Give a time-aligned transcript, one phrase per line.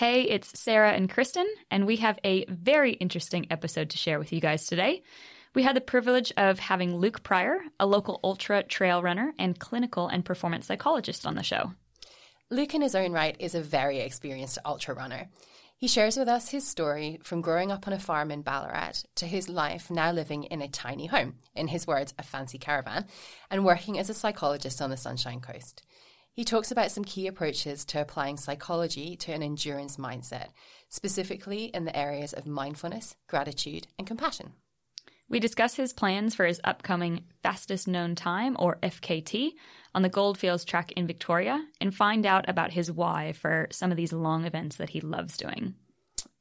[0.00, 4.32] Hey, it's Sarah and Kristen, and we have a very interesting episode to share with
[4.32, 5.02] you guys today.
[5.54, 10.08] We had the privilege of having Luke Pryor, a local ultra trail runner and clinical
[10.08, 11.74] and performance psychologist, on the show.
[12.48, 15.28] Luke, in his own right, is a very experienced ultra runner.
[15.76, 19.26] He shares with us his story from growing up on a farm in Ballarat to
[19.26, 23.04] his life now living in a tiny home, in his words, a fancy caravan,
[23.50, 25.82] and working as a psychologist on the Sunshine Coast.
[26.32, 30.48] He talks about some key approaches to applying psychology to an endurance mindset,
[30.88, 34.52] specifically in the areas of mindfulness, gratitude, and compassion.
[35.28, 39.50] We discuss his plans for his upcoming fastest known time, or FKT,
[39.94, 43.96] on the Goldfields track in Victoria, and find out about his why for some of
[43.96, 45.74] these long events that he loves doing.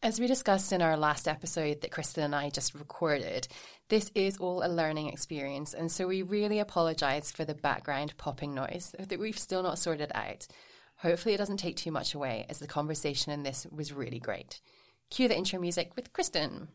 [0.02, 3.50] As we discussed in our last episode that Kristen and I just recorded,
[3.90, 8.56] this is all a learning experience, and so we really apologise for the background popping
[8.56, 10.48] noise that we've still not sorted out.
[11.00, 14.62] Hopefully, it doesn't take too much away, as the conversation in this was really great.
[15.10, 16.70] Cue the intro music with Kristen.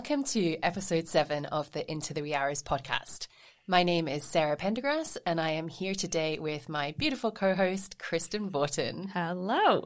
[0.00, 3.26] Welcome to episode seven of the Into the Wee Hours podcast.
[3.66, 7.98] My name is Sarah Pendergrass, and I am here today with my beautiful co host,
[7.98, 9.10] Kristen Vorton.
[9.10, 9.84] Hello.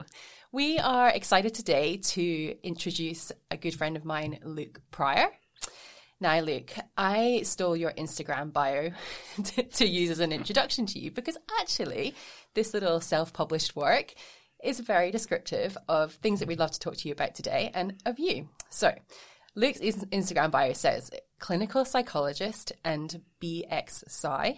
[0.52, 5.30] We are excited today to introduce a good friend of mine, Luke Pryor.
[6.20, 8.92] Now, Luke, I stole your Instagram bio
[9.42, 12.14] to, to use as an introduction to you because actually,
[12.54, 14.14] this little self published work
[14.62, 18.00] is very descriptive of things that we'd love to talk to you about today and
[18.06, 18.48] of you.
[18.70, 18.94] So,
[19.56, 24.54] Luke's Instagram bio says clinical psychologist and BX Psy,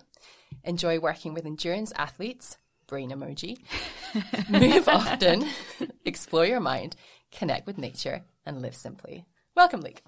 [0.65, 3.59] enjoy working with endurance athletes, brain emoji,
[4.49, 5.45] move often,
[6.07, 6.97] explore your mind,
[7.31, 9.27] connect with nature, and live simply.
[9.55, 10.01] Welcome, Luke.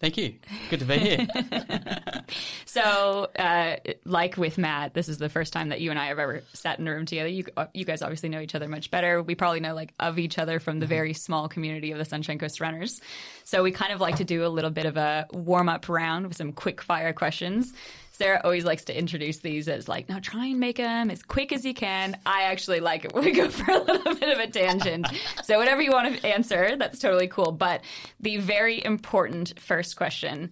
[0.00, 0.34] Thank you.
[0.70, 1.26] Good to be here.
[2.64, 6.20] So, uh, like with Matt, this is the first time that you and I have
[6.20, 7.28] ever sat in a room together.
[7.28, 7.44] You,
[7.74, 9.20] you guys obviously know each other much better.
[9.22, 12.38] We probably know like of each other from the very small community of the Sunshine
[12.38, 13.00] Coast Runners.
[13.42, 16.28] So we kind of like to do a little bit of a warm up round
[16.28, 17.72] with some quick fire questions.
[18.20, 21.52] Sarah always likes to introduce these as like, now try and make them as quick
[21.52, 22.18] as you can.
[22.26, 25.06] I actually like it when we go for a little bit of a tangent.
[25.42, 27.50] So whatever you want to answer, that's totally cool.
[27.50, 27.80] But
[28.20, 30.50] the very important first question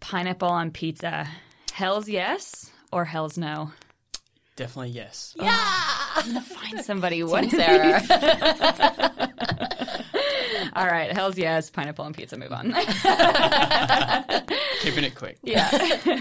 [0.00, 1.28] pineapple on pizza.
[1.74, 3.72] Hell's yes or hell's no?
[4.56, 5.34] Definitely yes.
[5.38, 5.58] Yeah!
[6.16, 7.20] i'm gonna Find somebody.
[7.20, 8.00] Is Sarah.
[10.74, 12.36] All right, hell's yes, pineapple and pizza.
[12.36, 12.72] Move on.
[14.80, 15.38] Keeping it quick.
[15.42, 15.68] yeah.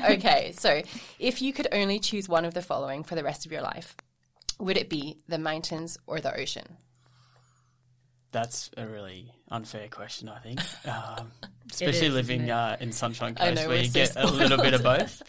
[0.11, 0.81] okay, so
[1.19, 3.95] if you could only choose one of the following for the rest of your life,
[4.59, 6.77] would it be the mountains or the ocean?
[8.31, 10.59] That's a really unfair question, I think.
[10.85, 11.31] Um,
[11.71, 14.73] especially is, living uh, in Sunshine Coast know, where you so get a little bit
[14.73, 15.23] of both.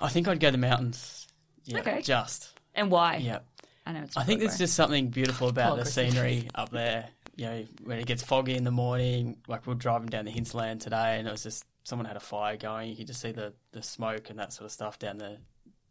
[0.00, 1.26] I think I'd go the mountains.
[1.64, 2.00] Yeah, Okay.
[2.00, 2.52] just.
[2.74, 3.16] And why?
[3.16, 3.40] Yeah.
[3.84, 4.16] I know it's.
[4.16, 7.08] I think there's there's just something beautiful about on, the scenery up there.
[7.38, 10.30] You know, when it gets foggy in the morning, like we are driving down the
[10.32, 12.90] Hinterland today, and it was just someone had a fire going.
[12.90, 15.38] You could just see the, the smoke and that sort of stuff down the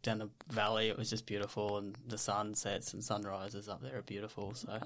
[0.02, 0.88] down the valley.
[0.88, 4.52] It was just beautiful, and the sunsets and sunrises up there are beautiful.
[4.54, 4.78] So,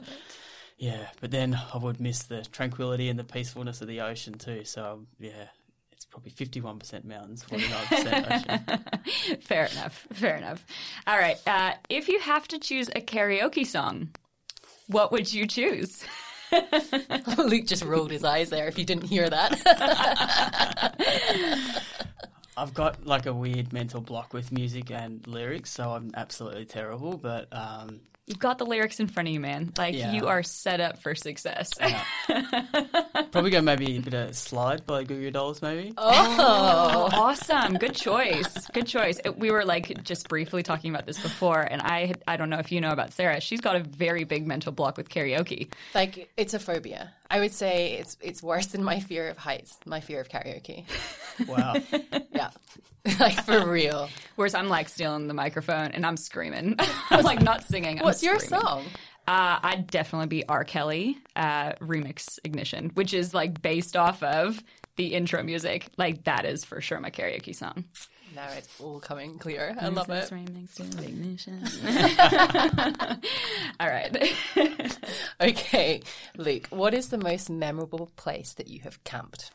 [0.79, 1.09] yeah.
[1.21, 4.65] But then I would miss the tranquility and the peacefulness of the ocean too.
[4.65, 5.49] So, yeah,
[5.91, 9.41] it's probably fifty one percent mountains, forty nine percent ocean.
[9.41, 10.07] fair enough.
[10.13, 10.65] Fair enough.
[11.09, 11.37] All right.
[11.45, 14.11] Uh, if you have to choose a karaoke song,
[14.87, 16.05] what would you choose?
[17.39, 19.53] Luke just rolled his eyes there if you didn't hear that.
[22.57, 27.17] I've got like a weird mental block with music and lyrics, so I'm absolutely terrible.
[27.17, 29.73] But um, You've got the lyrics in front of you, man.
[29.77, 30.13] Like Yeah.
[30.13, 31.71] you are set up for success.
[33.33, 35.93] probably go maybe a bit of Slide by Goo Goo Dolls, maybe.
[35.97, 37.75] Oh, awesome.
[37.75, 38.67] Good choice.
[38.73, 39.21] Good choice.
[39.37, 42.59] We were like just briefly talking about this before, and I had, I don't know
[42.59, 43.41] if you know about Sarah.
[43.41, 45.73] She's got a very big mental block with karaoke.
[45.95, 47.13] like it's a phobia.
[47.33, 50.85] I would say it's it's worse than my fear of heights, my fear of karaoke.
[51.49, 51.75] Wow.
[52.31, 52.51] Yeah.
[53.21, 54.09] like for real.
[54.37, 56.77] Whereas I'm like stealing the microphone and I'm screaming.
[57.11, 57.99] I'm like not singing.
[57.99, 58.85] I'm What's your song?
[59.27, 60.65] Uh, I'd definitely be R.
[60.65, 64.63] Kelly uh, remix Ignition, which is like based off of
[64.97, 65.89] the intro music.
[65.97, 67.85] Like that is for sure my karaoke song.
[68.35, 69.77] Now it's all coming clear.
[69.81, 70.31] I love it.
[70.31, 71.63] Remix to Ignition.
[73.81, 74.33] All right.
[75.41, 76.01] Okay,
[76.37, 79.51] Luke, what is the most memorable place that you have camped?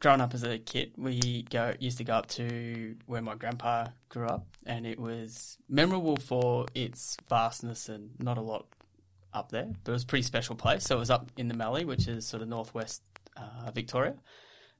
[0.00, 3.86] growing up as a kid, we go used to go up to where my grandpa
[4.08, 8.66] grew up, and it was memorable for its vastness and not a lot
[9.32, 10.84] up there, but it was a pretty special place.
[10.84, 13.02] So it was up in the Mallee, which is sort of northwest
[13.40, 14.14] uh, Victoria.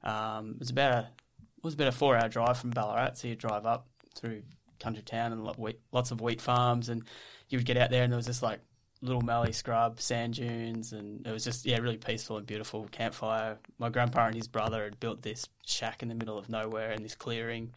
[0.03, 1.09] Um, it was about a
[1.57, 4.41] it was about a four hour drive from Ballarat, so you drive up through
[4.79, 5.43] country town and
[5.91, 7.03] lots of wheat farms, and
[7.49, 8.59] you would get out there, and there was this like
[9.01, 13.59] little mallee scrub, sand dunes, and it was just yeah, really peaceful and beautiful campfire.
[13.77, 17.03] My grandpa and his brother had built this shack in the middle of nowhere in
[17.03, 17.73] this clearing,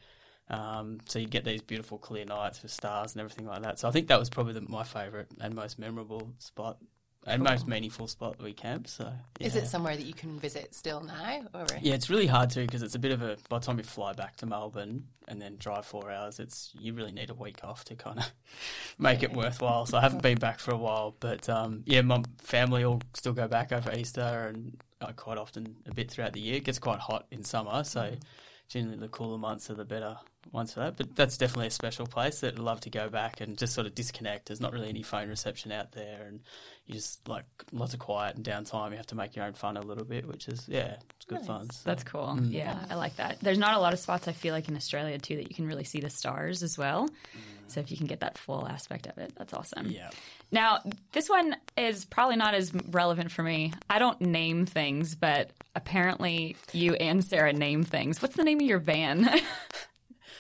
[0.49, 3.79] um, so you get these beautiful clear nights with stars and everything like that.
[3.79, 6.79] So I think that was probably the, my favourite and most memorable spot
[7.27, 8.89] and most meaningful spot that we camp.
[8.89, 9.47] So, yeah.
[9.47, 11.43] is it somewhere that you can visit still now?
[11.55, 11.67] Or?
[11.81, 13.37] Yeah, it's really hard to because it's a bit of a.
[13.49, 16.93] By the time you fly back to Melbourne and then drive four hours, it's you
[16.93, 18.33] really need a week off to kind of
[18.99, 19.87] make it worthwhile.
[19.87, 23.33] So I haven't been back for a while, but um, yeah, my family all still
[23.33, 26.57] go back over Easter and uh, quite often a bit throughout the year.
[26.57, 28.01] It gets quite hot in summer, so.
[28.01, 28.21] Mm
[28.69, 30.17] generally the cooler months are the better
[30.53, 30.97] ones for that.
[30.97, 33.87] But that's definitely a special place that I'd love to go back and just sort
[33.87, 34.47] of disconnect.
[34.47, 36.41] There's not really any phone reception out there, and
[36.87, 38.91] you just like lots of quiet and downtime.
[38.91, 41.39] You have to make your own fun a little bit, which is yeah, it's good
[41.39, 41.47] nice.
[41.47, 41.71] fun.
[41.71, 41.81] So.
[41.85, 42.37] That's cool.
[42.39, 42.53] Mm.
[42.53, 43.39] Yeah, I like that.
[43.41, 45.67] There's not a lot of spots I feel like in Australia too that you can
[45.67, 47.09] really see the stars as well.
[47.09, 47.55] Mm.
[47.67, 49.91] So if you can get that full aspect of it, that's awesome.
[49.91, 50.11] Yeah.
[50.53, 50.81] Now,
[51.13, 53.73] this one is probably not as relevant for me.
[53.89, 58.23] I don't name things, but apparently you and Sarah name things.
[58.23, 59.29] What's the name of your van?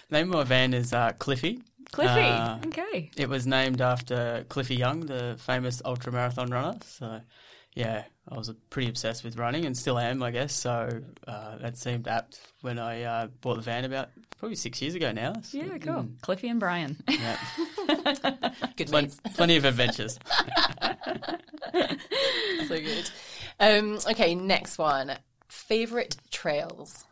[0.08, 1.60] the name of my van is uh, Cliffy.
[1.92, 2.20] Cliffy.
[2.20, 3.10] Uh, okay.
[3.16, 6.78] It was named after Cliffy Young, the famous ultra marathon runner.
[6.84, 7.20] So,
[7.74, 10.52] yeah, I was pretty obsessed with running and still am, I guess.
[10.52, 10.88] So
[11.26, 14.08] uh, that seemed apt when I uh, bought the van about
[14.38, 15.34] probably six years ago now.
[15.42, 15.94] So, yeah, cool.
[15.94, 16.20] Mm.
[16.20, 16.96] Cliffy and Brian.
[17.08, 17.36] Yeah.
[18.76, 20.18] good Plen- Plenty of adventures.
[22.68, 23.10] so good.
[23.60, 25.12] Um, okay, next one.
[25.48, 27.04] Favorite trails.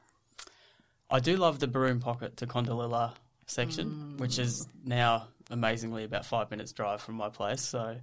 [1.12, 3.12] I do love the Baroon Pocket to Kondalilla
[3.46, 4.18] section, mm.
[4.18, 7.60] which is now amazingly about five minutes drive from my place.
[7.60, 7.96] So,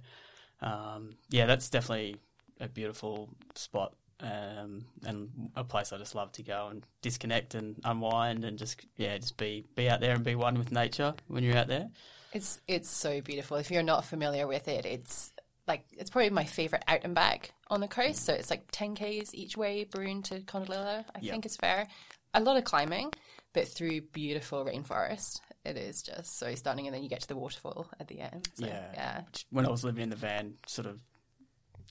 [0.62, 2.16] um, yeah, that's definitely
[2.60, 7.76] a beautiful spot um, and a place I just love to go and disconnect and
[7.84, 11.42] unwind and just yeah just be be out there and be one with nature when
[11.42, 11.88] you're out there.
[12.32, 13.56] It's it's so beautiful.
[13.56, 15.32] If you're not familiar with it, it's
[15.66, 18.24] like it's probably my favorite out and back on the coast.
[18.24, 21.04] So it's like 10 k's each way, Baroon to Kondalilla.
[21.14, 21.32] I yep.
[21.32, 21.86] think it's fair.
[22.34, 23.12] A lot of climbing,
[23.52, 25.40] but through beautiful rainforest.
[25.64, 28.48] It is just so stunning, and then you get to the waterfall at the end.
[28.54, 29.20] So, yeah, yeah.
[29.50, 30.98] When I was living in the van, sort of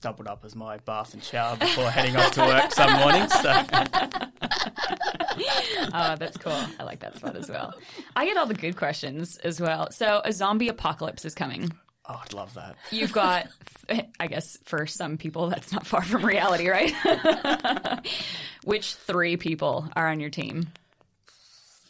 [0.00, 3.32] doubled up as my bath and shower before heading off to work some mornings.
[3.32, 3.50] So.
[5.94, 6.60] oh, that's cool.
[6.78, 7.74] I like that spot as well.
[8.16, 9.90] I get all the good questions as well.
[9.92, 11.70] So, a zombie apocalypse is coming.
[12.08, 12.76] Oh, I'd love that.
[12.90, 13.46] You've got,
[14.18, 16.92] I guess, for some people, that's not far from reality, right?
[18.64, 20.68] Which three people are on your team?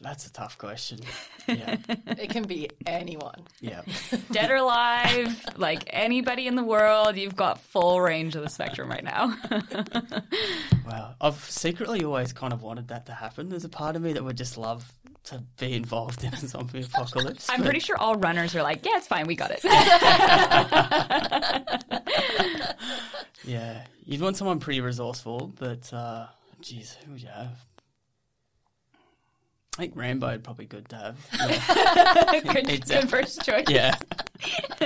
[0.00, 1.00] That's a tough question.
[1.48, 1.78] Yeah.
[2.06, 3.42] it can be anyone.
[3.60, 3.82] Yeah.
[4.30, 8.88] Dead or alive, like anybody in the world, you've got full range of the spectrum
[8.88, 9.36] right now.
[10.86, 11.16] wow.
[11.20, 13.48] I've secretly always kind of wanted that to happen.
[13.48, 14.92] There's a part of me that would just love
[15.24, 17.50] to be involved in a zombie apocalypse.
[17.50, 17.64] I'm but...
[17.64, 19.64] pretty sure all runners are like, yeah, it's fine, we got it.
[23.44, 23.86] yeah.
[24.04, 26.26] You'd want someone pretty resourceful, but, uh,
[26.60, 27.58] geez, who would you have?
[29.80, 31.16] I think Rambo would probably good to have.
[31.40, 32.52] Yeah.
[32.52, 33.64] good, good first choice.
[33.66, 33.96] Yeah.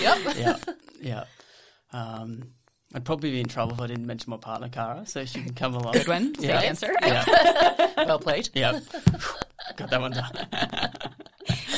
[0.00, 0.18] Yep.
[0.36, 0.56] Yeah.
[1.02, 1.24] Yeah.
[1.92, 2.52] Um,
[2.94, 5.52] I'd probably be in trouble if I didn't mention my partner, Cara, so she can
[5.52, 5.92] come along.
[5.92, 6.34] Good one.
[6.36, 6.60] Safe yeah.
[6.60, 6.94] answer.
[7.02, 7.24] Yeah.
[8.06, 8.48] well played.
[8.54, 8.80] Yeah.
[9.76, 10.48] Got that one done.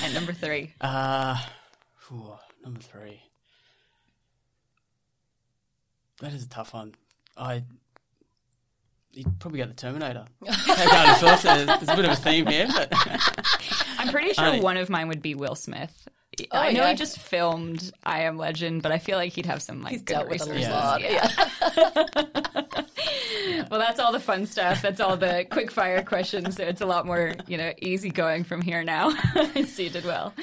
[0.05, 0.73] and number three.
[0.81, 1.37] Uh,
[2.09, 3.23] whew, number three.
[6.21, 6.95] That is a tough one.
[7.37, 7.65] I
[9.13, 10.25] you probably got the Terminator.
[10.49, 12.89] I thought uh, there's a bit of a theme here, but
[13.99, 16.09] I'm pretty sure one of mine would be Will Smith.
[16.51, 16.91] Oh, I know yeah.
[16.91, 20.03] he just filmed I Am Legend, but I feel like he'd have some like He's
[20.03, 20.63] good resources.
[20.63, 20.99] Yeah.
[20.99, 22.63] yeah.
[23.71, 24.83] well, that's all the fun stuff.
[24.83, 26.57] That's all the quick fire questions.
[26.57, 29.11] So it's a lot more, you know, easy going from here now.
[29.67, 30.35] so you did well.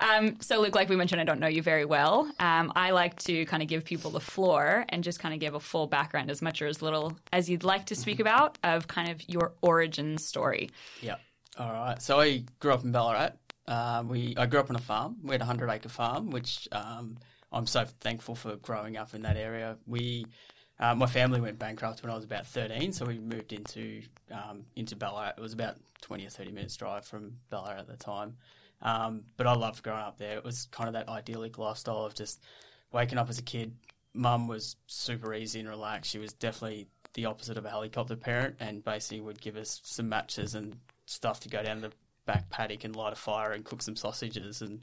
[0.00, 2.30] Um, so, Luke, like we mentioned, I don't know you very well.
[2.38, 5.54] Um, I like to kind of give people the floor and just kind of give
[5.54, 8.88] a full background, as much or as little as you'd like to speak about, of
[8.88, 10.70] kind of your origin story.
[11.00, 11.16] Yeah.
[11.58, 12.00] All right.
[12.00, 13.32] So I grew up in Ballarat.
[13.66, 15.16] Uh, we I grew up on a farm.
[15.22, 17.18] We had a hundred acre farm, which um,
[17.52, 19.76] I'm so thankful for growing up in that area.
[19.86, 20.26] We
[20.78, 24.64] uh, my family went bankrupt when I was about 13, so we moved into um,
[24.76, 25.34] into Ballarat.
[25.36, 28.36] It was about 20 or 30 minutes drive from Ballarat at the time.
[28.80, 30.36] Um, but I loved growing up there.
[30.36, 32.42] It was kind of that idyllic lifestyle of just
[32.90, 33.76] waking up as a kid.
[34.12, 36.10] Mum was super easy and relaxed.
[36.10, 40.08] She was definitely the opposite of a helicopter parent, and basically would give us some
[40.08, 40.76] matches and
[41.06, 41.92] stuff to go down the
[42.26, 44.80] back paddock and light a fire and cook some sausages and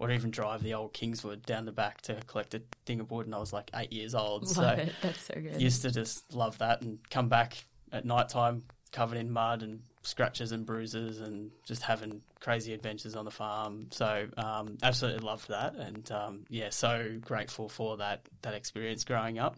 [0.00, 3.26] or even drive the old Kingswood down the back to collect a thing of wood.
[3.26, 4.92] And I was like eight years old, Love so it.
[5.02, 5.60] That's so good.
[5.60, 9.82] used to just love that and come back at night time covered in mud and
[10.02, 13.88] scratches and bruises and just having crazy adventures on the farm.
[13.90, 19.38] So um, absolutely loved that and um, yeah, so grateful for that that experience growing
[19.38, 19.56] up.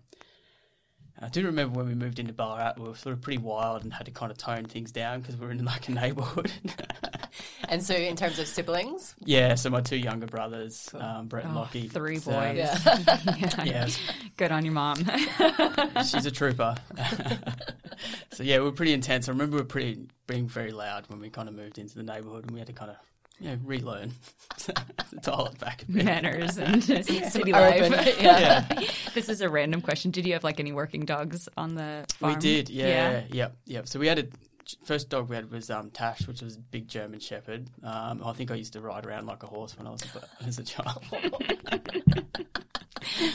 [1.20, 3.92] I do remember when we moved into Ballarat, we were sort of pretty wild and
[3.92, 6.50] had to kind of tone things down because we were in like a neighbourhood.
[7.68, 11.56] And so, in terms of siblings, yeah, so my two younger brothers, um, Brett and
[11.56, 11.88] Oh, Lockie.
[11.88, 12.56] three So, boys.
[12.56, 12.78] yeah.
[13.36, 13.64] yeah.
[13.64, 13.88] Yeah,
[14.36, 14.96] Good on your mom.
[16.06, 16.74] she's a trooper.
[18.32, 19.28] so yeah, we were pretty intense.
[19.28, 22.02] I remember we were pretty being very loud when we kind of moved into the
[22.02, 22.96] neighbourhood, and we had to kind of
[23.40, 24.12] you know relearn
[24.58, 24.74] to
[25.22, 26.04] dial it back a bit.
[26.04, 28.20] Manners and city life.
[28.20, 28.64] yeah.
[28.80, 30.10] Yeah, this is a random question.
[30.10, 32.34] Did you have like any working dogs on the farm?
[32.34, 32.68] we did.
[32.70, 33.88] Yeah, yep, yep.
[33.88, 34.26] So we had a
[34.84, 37.68] first dog we had was um, Tash, which was a big German Shepherd.
[37.82, 40.08] Um, I think I used to ride around like a horse when I was a,
[40.46, 41.04] as a child.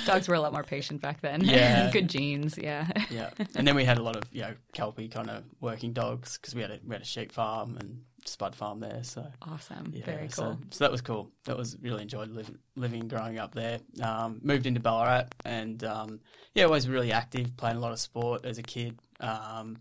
[0.05, 1.43] Dogs were a lot more patient back then.
[1.43, 1.91] Yeah.
[1.93, 2.57] Good genes.
[2.57, 2.87] Yeah.
[3.09, 6.37] yeah, and then we had a lot of you know kelpie kind of working dogs
[6.37, 9.03] because we had a we had a sheep farm and spud farm there.
[9.03, 9.91] So Awesome.
[9.93, 10.59] Yeah, Very cool.
[10.71, 11.31] So, that was cool.
[11.45, 13.79] That was really enjoyed living, living growing up there.
[14.01, 16.19] Um, moved into Ballarat and um,
[16.53, 18.99] yeah, always really active, playing a lot of sport as a kid.
[19.19, 19.77] Um,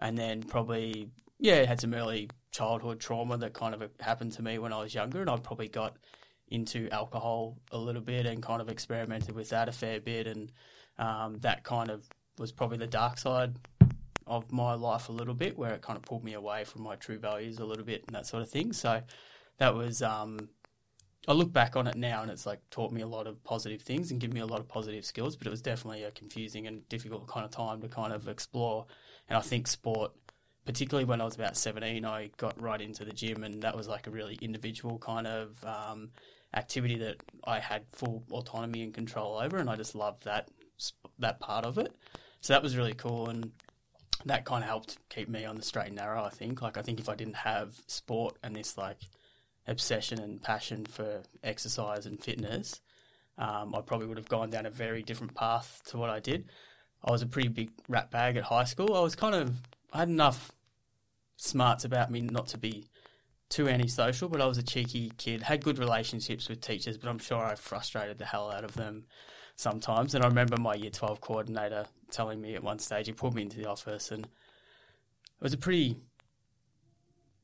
[0.00, 4.58] and then probably yeah, had some early childhood trauma that kind of happened to me
[4.58, 5.96] when I was younger, and I probably got
[6.48, 10.52] into alcohol a little bit and kind of experimented with that a fair bit, and
[10.98, 12.06] um, that kind of
[12.38, 13.54] was probably the dark side
[14.26, 16.96] of my life a little bit, where it kind of pulled me away from my
[16.96, 18.72] true values a little bit and that sort of thing.
[18.72, 19.00] So
[19.58, 20.48] that was um,
[21.28, 23.82] I look back on it now and it's like taught me a lot of positive
[23.82, 26.66] things and given me a lot of positive skills, but it was definitely a confusing
[26.66, 28.86] and difficult kind of time to kind of explore.
[29.30, 30.12] And I think sport,
[30.66, 33.88] particularly when I was about 17, I got right into the gym and that was
[33.88, 36.10] like a really individual kind of um,
[36.52, 39.56] activity that I had full autonomy and control over.
[39.56, 40.50] And I just loved that,
[41.20, 41.94] that part of it.
[42.40, 43.28] So that was really cool.
[43.28, 43.52] And
[44.24, 46.60] that kind of helped keep me on the straight and narrow, I think.
[46.60, 48.98] Like, I think if I didn't have sport and this like
[49.68, 52.80] obsession and passion for exercise and fitness,
[53.38, 56.46] um, I probably would have gone down a very different path to what I did.
[57.04, 58.94] I was a pretty big rat bag at high school.
[58.94, 59.54] I was kind of,
[59.92, 60.52] I had enough
[61.36, 62.86] smarts about me not to be
[63.48, 67.18] too antisocial, but I was a cheeky kid, had good relationships with teachers, but I'm
[67.18, 69.06] sure I frustrated the hell out of them
[69.56, 70.14] sometimes.
[70.14, 73.42] And I remember my year 12 coordinator telling me at one stage, he pulled me
[73.42, 74.30] into the office and it
[75.42, 75.96] was a pretty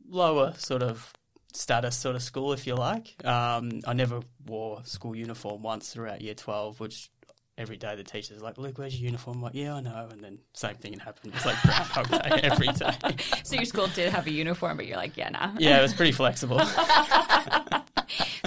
[0.08, 1.12] lower sort of
[1.52, 3.14] status sort of school, if you like.
[3.24, 7.10] Um, I never wore school uniform once throughout year 12, which
[7.58, 9.38] every day the teacher's like, Luke, where's your uniform?
[9.38, 10.08] I'm like, yeah, I know.
[10.10, 11.32] And then same thing happened.
[11.34, 13.16] It's like Groundhog Day every day.
[13.44, 15.52] So your school did have a uniform, but you're like, yeah, nah.
[15.58, 16.60] Yeah, it was pretty flexible.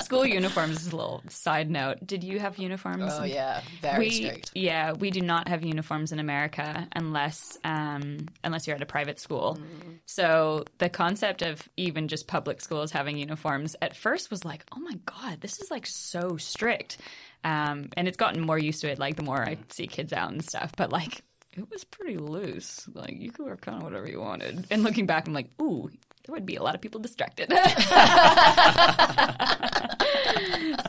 [0.10, 2.00] School uniforms is a little side note.
[2.04, 3.14] Did you have uniforms?
[3.14, 4.52] oh yeah, very we, strict.
[4.56, 9.20] Yeah, we do not have uniforms in America unless um, unless you're at a private
[9.20, 9.60] school.
[9.62, 10.00] Mm.
[10.08, 14.80] So the concept of even just public schools having uniforms at first was like, oh
[14.80, 16.98] my god, this is like so strict.
[17.44, 18.98] Um, and it's gotten more used to it.
[18.98, 21.22] Like the more I see kids out and stuff, but like
[21.54, 22.90] it was pretty loose.
[22.94, 24.66] Like you could wear kind of whatever you wanted.
[24.72, 25.92] And looking back, I'm like, ooh,
[26.30, 27.50] there would be a lot of people distracted.
[27.52, 27.58] so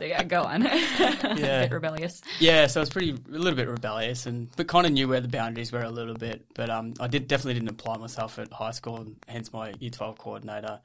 [0.05, 0.61] yeah, go on.
[0.61, 1.61] Yeah.
[1.63, 2.21] Bit rebellious.
[2.39, 5.19] Yeah, so I was pretty a little bit rebellious, and but kind of knew where
[5.19, 6.45] the boundaries were a little bit.
[6.53, 9.89] But um, I did definitely didn't apply myself at high school, and hence my Year
[9.89, 10.79] Twelve coordinator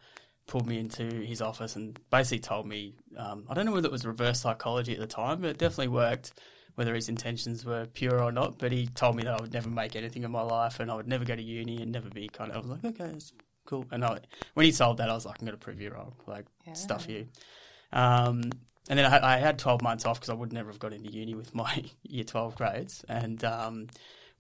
[0.47, 3.93] pulled me into his office and basically told me um, I don't know whether it
[3.93, 6.33] was reverse psychology at the time, but it definitely worked.
[6.77, 9.69] Whether his intentions were pure or not, but he told me that I would never
[9.71, 12.29] make anything in my life, and I would never go to uni and never be
[12.29, 12.57] kind of.
[12.57, 13.19] I was like, okay,
[13.67, 13.85] cool.
[13.91, 14.21] And I,
[14.55, 16.15] when he told that, I was like, I'm going to prove you wrong.
[16.27, 17.27] Like, stuff you.
[17.93, 18.43] Um,
[18.89, 20.93] and then I, had- I had 12 months off because I would never have got
[20.93, 23.89] into uni with my year 12 grades and um,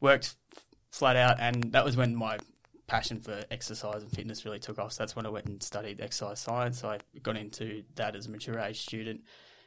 [0.00, 1.36] worked f- flat out.
[1.40, 2.38] And that was when my
[2.86, 4.92] passion for exercise and fitness really took off.
[4.92, 6.78] So that's when I went and studied exercise science.
[6.80, 9.22] So I got into that as a mature age student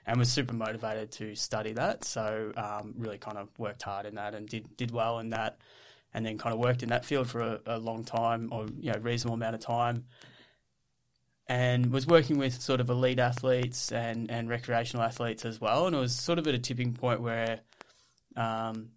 [0.06, 2.06] and was super motivated to study that.
[2.06, 5.58] So um, really kind of worked hard in that and did, did well in that.
[6.14, 8.92] And then kind of worked in that field for a, a long time or, you
[8.92, 10.06] know, reasonable amount of time
[11.50, 15.88] and was working with sort of elite athletes and, and recreational athletes as well.
[15.88, 17.60] And it was sort of at a tipping point where
[18.38, 18.90] um,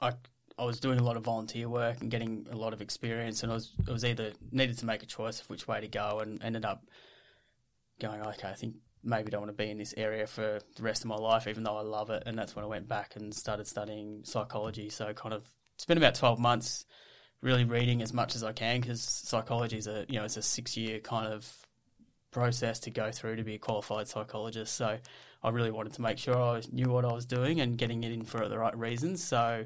[0.00, 0.12] I
[0.56, 3.50] I was doing a lot of volunteer work and getting a lot of experience, and
[3.50, 6.20] I was I was either needed to make a choice of which way to go,
[6.20, 6.86] and ended up
[8.00, 10.82] going, okay, I think maybe I don't want to be in this area for the
[10.82, 12.22] rest of my life, even though I love it.
[12.24, 14.88] And that's when I went back and started studying psychology.
[14.88, 15.44] So kind of
[15.74, 16.86] it's been about twelve months,
[17.40, 20.42] really reading as much as I can because psychology is a you know it's a
[20.42, 21.50] six year kind of
[22.30, 24.74] process to go through to be a qualified psychologist.
[24.74, 24.98] So
[25.42, 28.12] I really wanted to make sure I knew what I was doing and getting it
[28.12, 29.22] in for the right reasons.
[29.22, 29.64] So.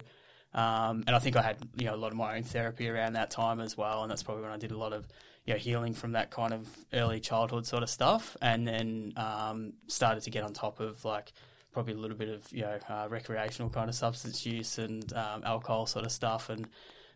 [0.55, 3.13] Um, and I think I had you know a lot of my own therapy around
[3.13, 5.07] that time as well, and that's probably when I did a lot of
[5.49, 9.73] you know, healing from that kind of early childhood sort of stuff, and then um,
[9.87, 11.33] started to get on top of like
[11.79, 15.45] probably a little bit of you know uh, recreational kind of substance use and um,
[15.45, 16.67] alcohol sort of stuff, and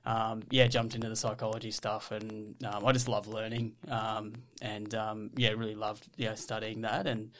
[0.06, 4.94] um, yeah, jumped into the psychology stuff, and um, I just love learning, um, and
[4.94, 7.32] um, yeah, really loved yeah studying that, and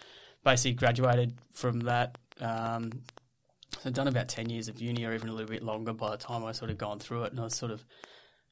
[0.43, 2.19] basically graduated from that.
[2.41, 2.91] so
[3.85, 6.17] I'd done about ten years of uni, or even a little bit longer by the
[6.17, 7.85] time I sort of gone through it, and I was sort of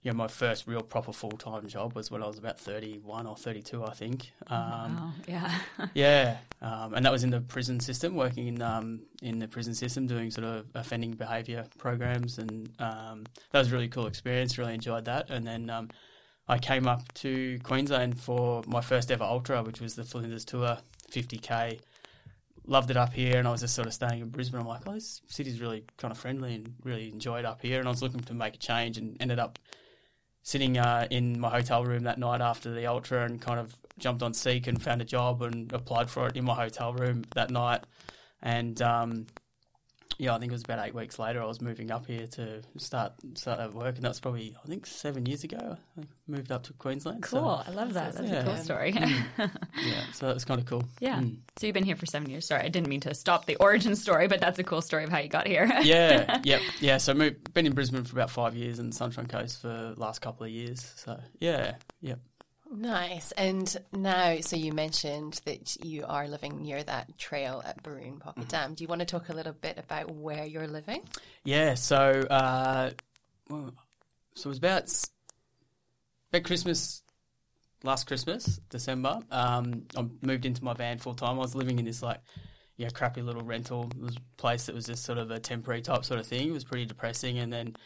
[0.03, 3.37] yeah, my first real proper full time job was when I was about 31 or
[3.37, 4.33] 32, I think.
[4.47, 5.13] Um, wow.
[5.29, 5.59] Yeah.
[5.95, 6.37] yeah.
[6.63, 10.07] Um, and that was in the prison system, working in um, in the prison system,
[10.07, 12.39] doing sort of offending behaviour programs.
[12.39, 15.29] And um, that was a really cool experience, really enjoyed that.
[15.29, 15.91] And then um,
[16.49, 20.79] I came up to Queensland for my first ever ultra, which was the Flinders Tour
[21.11, 21.79] 50K.
[22.67, 24.61] Loved it up here, and I was just sort of staying in Brisbane.
[24.61, 27.81] I'm like, oh, this city's really kind of friendly and really enjoyed up here.
[27.81, 29.59] And I was looking to make a change and ended up
[30.43, 34.23] sitting uh, in my hotel room that night after the ultra and kind of jumped
[34.23, 37.51] on Seek and found a job and applied for it in my hotel room that
[37.51, 37.85] night.
[38.43, 39.27] And um,
[40.19, 42.63] yeah, I think it was about eight weeks later I was moving up here to
[42.77, 45.77] start start work, and that's probably I think seven years ago.
[45.99, 47.23] I moved up to Queensland.
[47.23, 48.15] Cool, so, I love that.
[48.15, 48.41] That's yeah.
[48.41, 48.93] a cool story.
[48.93, 49.25] Mm.
[49.39, 50.85] yeah, so that was kind of cool.
[51.01, 51.21] Yeah.
[51.21, 51.39] Mm.
[51.59, 52.47] So you've been here for seven years.
[52.47, 55.11] Sorry, I didn't mean to stop the origin story, but that's a cool story of
[55.11, 55.71] how you got here.
[55.83, 56.41] yeah.
[56.51, 56.61] Yep.
[56.81, 56.97] Yeah.
[56.97, 60.21] So moved, been in Brisbane for about five years and Sunshine Coast for the last
[60.21, 60.93] couple of years.
[60.97, 61.75] So yeah.
[62.01, 62.19] Yep.
[62.73, 63.33] Nice.
[63.33, 68.43] And now, so you mentioned that you are living near that trail at Baroon Pocket
[68.43, 68.49] mm-hmm.
[68.49, 68.75] Dam.
[68.75, 71.03] Do you want to talk a little bit about where you're living?
[71.43, 71.75] Yeah.
[71.75, 71.97] So,
[72.31, 72.91] uh,
[73.49, 73.73] so
[74.37, 75.09] it was about
[76.33, 77.03] about Christmas,
[77.83, 79.19] last Christmas, December.
[79.33, 81.37] Um, I moved into my van full time.
[81.39, 82.21] I was living in this like,
[82.77, 83.91] yeah, crappy little rental
[84.37, 86.49] place that was just sort of a temporary type sort of thing.
[86.51, 87.77] It was pretty depressing, and then.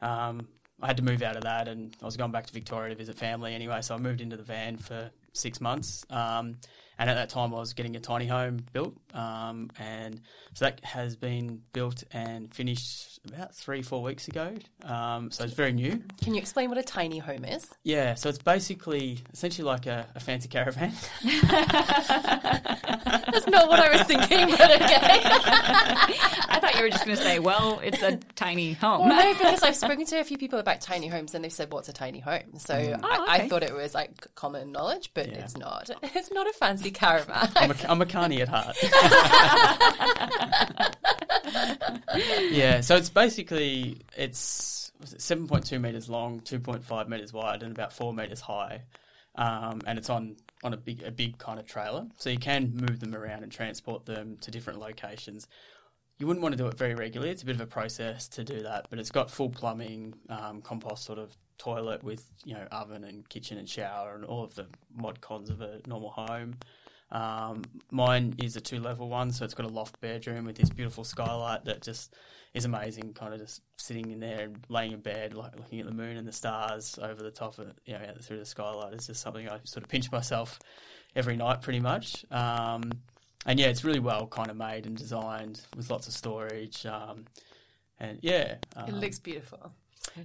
[0.00, 0.48] Um,
[0.82, 2.96] I had to move out of that, and I was going back to Victoria to
[2.96, 3.82] visit family anyway.
[3.82, 6.56] So I moved into the van for six months, um,
[6.98, 10.20] and at that time I was getting a tiny home built, um, and
[10.54, 14.54] so that has been built and finished about three, four weeks ago.
[14.84, 16.02] Um, so it's very new.
[16.22, 17.68] Can you explain what a tiny home is?
[17.84, 20.92] Yeah, so it's basically essentially like a, a fancy caravan.
[23.32, 25.20] That's not what I was thinking, but okay.
[26.48, 29.08] I thought you were just going to say, well, it's a tiny home.
[29.08, 31.72] Well, no, because I've spoken to a few people about tiny homes and they've said,
[31.72, 32.58] what's a tiny home?
[32.58, 33.00] So mm.
[33.02, 35.38] oh, I, I, thought it was like common knowledge, but yeah.
[35.38, 35.90] it's not.
[36.14, 37.50] It's not a fancy caravan.
[37.56, 38.76] I'm a, I'm a carny at heart.
[42.50, 47.62] yeah, so it's basically it's seven point two meters long, two point five meters wide,
[47.62, 48.82] and about four meters high.
[49.34, 52.74] Um, and it's on on a big a big kind of trailer, so you can
[52.74, 55.48] move them around and transport them to different locations.
[56.18, 58.44] You wouldn't want to do it very regularly; it's a bit of a process to
[58.44, 58.88] do that.
[58.90, 63.28] But it's got full plumbing, um, compost sort of toilet with you know oven and
[63.28, 66.56] kitchen and shower and all of the mod cons of a normal home.
[67.12, 70.70] Um, mine is a two level one, so it's got a loft bedroom with this
[70.70, 72.14] beautiful skylight that just
[72.52, 73.12] is amazing.
[73.12, 76.16] Kind of just sitting in there and laying in bed, like looking at the moon
[76.16, 78.92] and the stars over the top of you know, through the skylight.
[78.94, 80.58] It's just something I sort of pinch myself
[81.14, 82.24] every night, pretty much.
[82.32, 82.90] Um,
[83.46, 86.86] and yeah, it's really well kind of made and designed with lots of storage.
[86.86, 87.26] Um,
[88.00, 88.56] and yeah,
[88.88, 89.72] it looks beautiful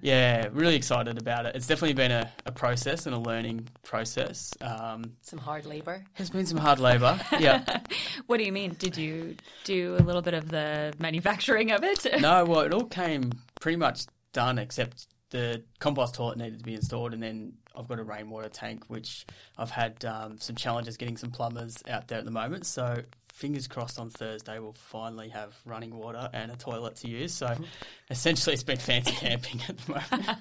[0.01, 1.55] yeah, really excited about it.
[1.55, 4.53] It's definitely been a, a process and a learning process.
[4.61, 6.03] Um, some hard labour.
[6.17, 7.19] There's been some hard labour.
[7.39, 7.81] Yeah.
[8.27, 8.75] what do you mean?
[8.79, 12.05] Did you do a little bit of the manufacturing of it?
[12.19, 16.73] no, well, it all came pretty much done except the compost toilet needed to be
[16.73, 19.25] installed, and then I've got a rainwater tank, which
[19.57, 22.65] I've had um, some challenges getting some plumbers out there at the moment.
[22.65, 23.01] So
[23.38, 27.34] fingers crossed on Thursday we'll finally have running water and a toilet to use.
[27.34, 27.56] So
[28.10, 30.39] essentially, it's been fancy camping at the moment.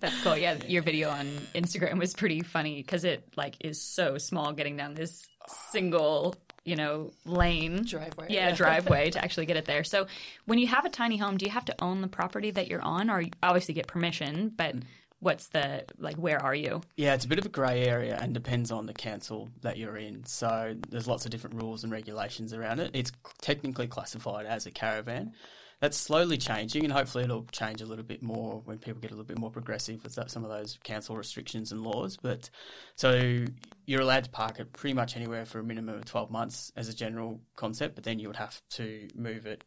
[0.00, 0.36] That's cool.
[0.36, 4.78] Yeah, your video on Instagram was pretty funny because it like is so small getting
[4.78, 5.26] down this
[5.70, 10.06] single you know lane driveway yeah driveway to actually get it there so
[10.46, 12.80] when you have a tiny home do you have to own the property that you're
[12.80, 14.82] on or you obviously get permission but mm.
[15.24, 16.82] What's the like where are you?
[16.96, 19.96] Yeah it's a bit of a grey area and depends on the council that you're
[19.96, 20.24] in.
[20.26, 22.90] So there's lots of different rules and regulations around it.
[22.92, 23.10] It's
[23.40, 25.32] technically classified as a caravan.
[25.80, 29.14] That's slowly changing, and hopefully it'll change a little bit more when people get a
[29.14, 32.16] little bit more progressive with some of those council restrictions and laws.
[32.16, 32.48] But
[32.94, 33.44] so
[33.84, 36.88] you're allowed to park it pretty much anywhere for a minimum of 12 months as
[36.88, 39.62] a general concept, but then you would have to move it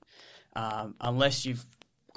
[0.56, 1.66] um, unless you've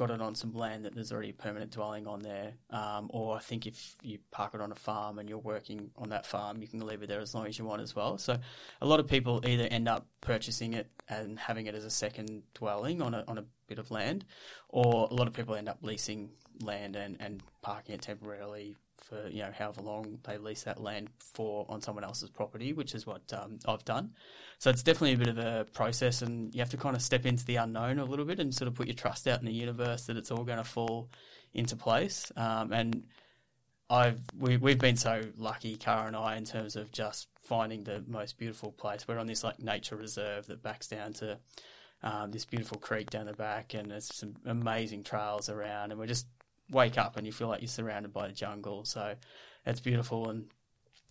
[0.00, 2.54] got it on some land that there's already a permanent dwelling on there.
[2.70, 6.08] Um, or I think if you park it on a farm and you're working on
[6.08, 8.16] that farm, you can leave it there as long as you want as well.
[8.16, 8.38] So
[8.80, 12.44] a lot of people either end up purchasing it and having it as a second
[12.54, 14.24] dwelling on a, on a bit of land,
[14.70, 16.30] or a lot of people end up leasing
[16.62, 21.08] land and, and parking it temporarily for you know however long they lease that land
[21.18, 24.12] for on someone else's property, which is what um, I've done.
[24.58, 27.26] So it's definitely a bit of a process, and you have to kind of step
[27.26, 29.52] into the unknown a little bit and sort of put your trust out in the
[29.52, 31.10] universe that it's all going to fall
[31.54, 32.30] into place.
[32.36, 33.04] Um, and
[33.88, 38.04] I've we, we've been so lucky, Cara and I, in terms of just finding the
[38.06, 39.08] most beautiful place.
[39.08, 41.38] We're on this like nature reserve that backs down to
[42.02, 46.06] um, this beautiful creek down the back, and there's some amazing trails around, and we're
[46.06, 46.26] just
[46.70, 48.84] wake up and you feel like you're surrounded by the jungle.
[48.84, 49.14] So
[49.66, 50.46] it's beautiful, and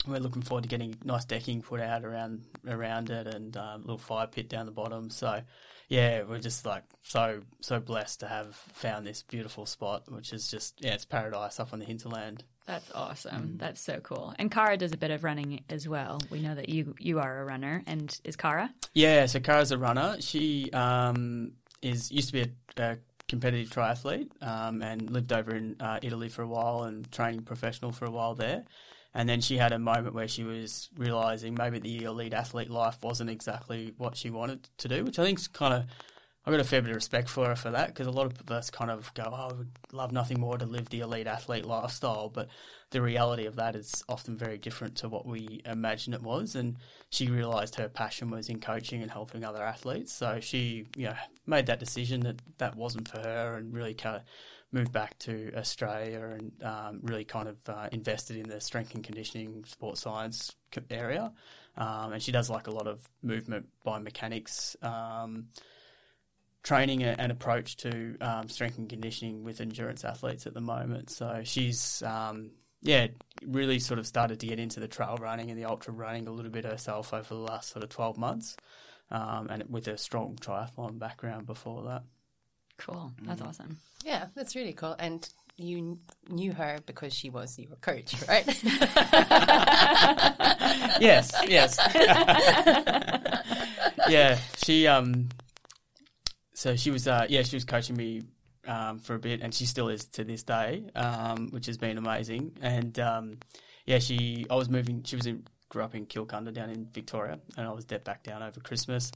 [0.08, 3.86] we're looking forward to getting nice decking put out around around it and um, a
[3.86, 5.10] little fire pit down the bottom.
[5.10, 5.42] So
[5.88, 10.50] yeah, we're just like so so blessed to have found this beautiful spot, which is
[10.50, 12.44] just yeah, it's paradise up on the hinterland.
[12.66, 13.56] That's awesome.
[13.56, 13.60] Mm.
[13.60, 14.36] That's so cool.
[14.38, 16.22] And Kara does a bit of running as well.
[16.30, 18.72] We know that you you are a runner, and is Kara?
[18.94, 20.18] Yeah, so Kara's a runner.
[20.20, 22.98] She um, is used to be a, a
[23.30, 27.92] competitive triathlete um, and lived over in uh, Italy for a while and training professional
[27.92, 28.66] for a while there.
[29.14, 32.98] And then she had a moment where she was realizing maybe the elite athlete life
[33.02, 35.86] wasn't exactly what she wanted to do, which I think is kind of
[36.46, 38.50] I've got a fair bit of respect for her for that because a lot of
[38.50, 41.66] us kind of go, oh, I would love nothing more to live the elite athlete
[41.66, 42.30] lifestyle.
[42.30, 42.48] But
[42.92, 46.56] the reality of that is often very different to what we imagine it was.
[46.56, 46.78] And
[47.10, 50.14] she realised her passion was in coaching and helping other athletes.
[50.14, 51.16] So she, you know,
[51.48, 54.22] made that decision that that wasn't for her and really kind of
[54.72, 59.04] moved back to Australia and um, really kind of uh, invested in the strength and
[59.04, 60.56] conditioning sports science
[60.92, 61.32] area.
[61.76, 64.82] Um, and she does like a lot of movement biomechanics.
[64.84, 65.48] Um,
[66.62, 71.10] training and approach to um, strength and conditioning with endurance athletes at the moment.
[71.10, 73.08] So she's, um, yeah,
[73.46, 76.32] really sort of started to get into the trail running and the ultra running a
[76.32, 78.56] little bit herself over the last sort of 12 months,
[79.12, 82.04] um, and with a strong triathlon background before that.
[82.78, 83.12] Cool.
[83.24, 83.48] That's mm.
[83.48, 83.78] awesome.
[84.06, 84.96] Yeah, that's really cool.
[84.98, 88.46] And you knew her because she was your coach, right?
[91.02, 91.78] yes, yes.
[94.10, 95.30] yeah, she um
[96.60, 98.22] so she was, uh, yeah, she was coaching me
[98.70, 101.98] um, for a bit, and she still is to this day, um, which has been
[101.98, 102.58] amazing.
[102.62, 103.38] And um,
[103.86, 105.04] yeah, she, I was moving.
[105.04, 108.24] She was in, grew up in Kilcunda down in Victoria, and I was dead back
[108.24, 109.12] down over Christmas.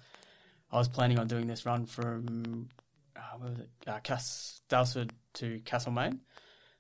[0.72, 2.70] I was planning on doing this run from
[3.16, 6.20] uh, where was it, uh, Cass, Daylesford to Castlemaine.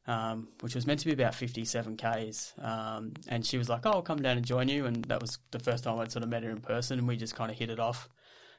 [0.06, 2.52] Um, which was meant to be about 57 Ks.
[2.62, 4.86] Um, and she was like, Oh, I'll come down and join you.
[4.86, 7.16] And that was the first time I'd sort of met her in person, and we
[7.16, 8.10] just kind of hit it off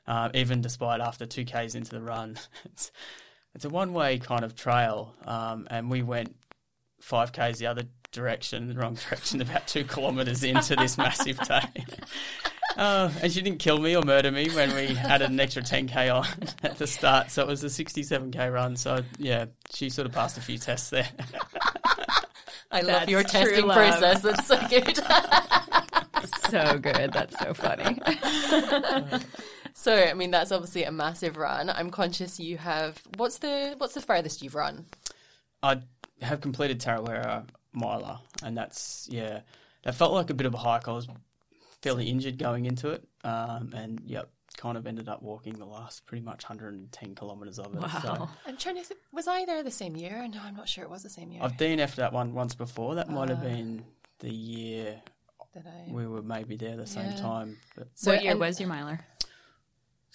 [0.06, 2.38] uh, even despite after two k's into the run.
[3.54, 6.36] it's it's a one way kind of trail, um, and we went
[7.00, 11.84] five k's the other direction, the wrong direction, about two kilometres into this massive day.
[12.76, 16.12] Uh, and she didn't kill me or murder me when we added an extra 10k
[16.12, 16.26] on
[16.64, 17.30] at the start.
[17.30, 18.76] So it was a 67k run.
[18.76, 21.08] So yeah, she sort of passed a few tests there.
[22.72, 23.76] I That's love your testing love.
[23.76, 24.22] process.
[24.22, 24.96] That's so good.
[26.50, 27.12] so good.
[27.12, 28.00] That's so funny.
[29.74, 31.68] So, I mean, that's obviously a massive run.
[31.68, 33.02] I'm conscious you have.
[33.16, 34.86] What's the What's the furthest you've run?
[35.62, 35.80] I
[36.22, 39.40] have completed Tarawera Miler, and that's yeah.
[39.82, 40.88] That felt like a bit of a hike.
[40.88, 41.08] I was
[41.82, 46.06] fairly injured going into it, um, and yep, kind of ended up walking the last
[46.06, 47.80] pretty much 110 kilometres of it.
[47.80, 48.00] Wow.
[48.00, 48.28] So.
[48.46, 48.84] I'm trying to.
[48.84, 50.26] Th- was I there the same year?
[50.32, 50.84] No, I'm not sure.
[50.84, 51.42] It was the same year.
[51.42, 52.94] I've DNF'd that one once before.
[52.94, 53.48] That might have ah.
[53.48, 53.84] been
[54.20, 55.00] the year
[55.54, 55.90] that I...
[55.92, 57.16] we were maybe there the same yeah.
[57.16, 57.58] time.
[57.76, 57.88] But...
[57.94, 59.00] So what year was your miler?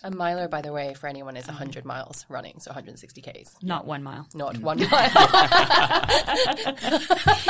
[0.02, 3.58] A miler, by the way, for anyone, is 100 miles running, so 160 Ks.
[3.62, 4.28] Not one mile.
[4.34, 4.62] Not mm.
[4.62, 5.10] one mile.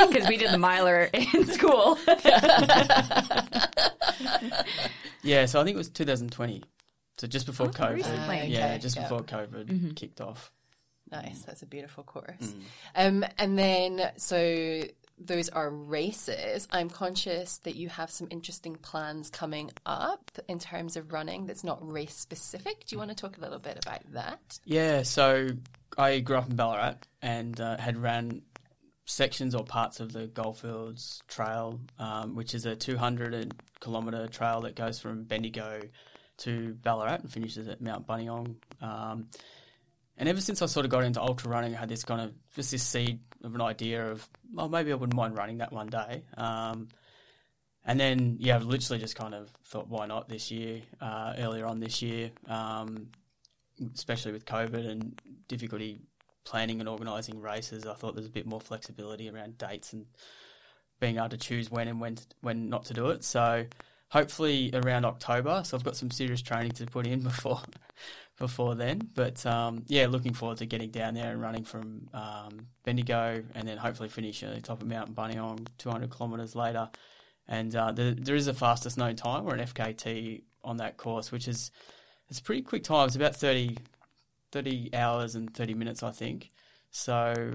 [0.08, 1.96] Because we did the miler in school.
[5.22, 6.64] yeah, so I think it was 2020.
[7.18, 7.94] So just before oh, COVID.
[7.94, 8.46] Recently.
[8.46, 9.02] Yeah, just yeah.
[9.02, 9.90] before COVID mm-hmm.
[9.90, 10.50] kicked off.
[11.12, 11.42] Nice.
[11.42, 12.54] That's a beautiful course.
[12.96, 13.24] Mm.
[13.24, 14.82] Um, and then, so
[15.20, 20.96] those are races, I'm conscious that you have some interesting plans coming up in terms
[20.96, 22.86] of running that's not race specific.
[22.86, 24.58] Do you want to talk a little bit about that?
[24.64, 25.48] Yeah, so
[25.98, 28.42] I grew up in Ballarat and uh, had ran
[29.04, 34.74] sections or parts of the Goldfields Trail, um, which is a 200 kilometre trail that
[34.74, 35.80] goes from Bendigo
[36.38, 38.54] to Ballarat and finishes at Mount Buninyong.
[38.80, 39.26] Um,
[40.20, 42.34] and ever since I sort of got into ultra running, I had this kind of
[42.54, 45.86] just this seed of an idea of, well, maybe I wouldn't mind running that one
[45.86, 46.24] day.
[46.36, 46.88] Um,
[47.86, 51.64] and then, yeah, I've literally just kind of thought, why not this year, uh, earlier
[51.64, 53.08] on this year, um,
[53.94, 56.02] especially with COVID and difficulty
[56.44, 57.86] planning and organising races.
[57.86, 60.04] I thought there's a bit more flexibility around dates and
[61.00, 63.24] being able to choose when and when to, when not to do it.
[63.24, 63.64] So
[64.10, 65.62] hopefully around October.
[65.64, 67.62] So I've got some serious training to put in before
[68.40, 69.08] before then.
[69.14, 73.68] But um, yeah, looking forward to getting down there and running from um, Bendigo and
[73.68, 76.88] then hopefully finish at the top of Mount Buninyong 200 kilometres later.
[77.46, 81.30] And uh, the, there is a fastest known time or an FKT on that course,
[81.30, 81.70] which is
[82.28, 83.06] it's a pretty quick time.
[83.06, 83.76] It's about 30,
[84.50, 86.50] 30 hours and 30 minutes, I think.
[86.90, 87.14] So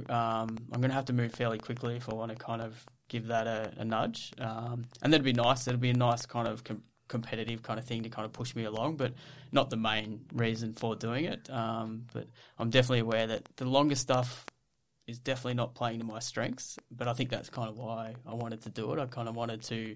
[0.09, 2.85] um, I'm going to have to move fairly quickly if I want to kind of
[3.09, 4.33] give that a, a nudge.
[4.39, 5.67] Um, and that'd be nice.
[5.67, 6.63] It'd be a nice kind of
[7.07, 9.13] competitive kind of thing to kind of push me along, but
[9.51, 11.49] not the main reason for doing it.
[11.49, 14.45] Um, but I'm definitely aware that the longer stuff
[15.07, 16.77] is definitely not playing to my strengths.
[16.91, 18.99] But I think that's kind of why I wanted to do it.
[18.99, 19.95] I kind of wanted to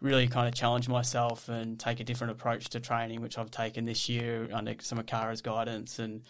[0.00, 3.84] really kind of challenge myself and take a different approach to training, which I've taken
[3.86, 6.22] this year under some of Kara's guidance and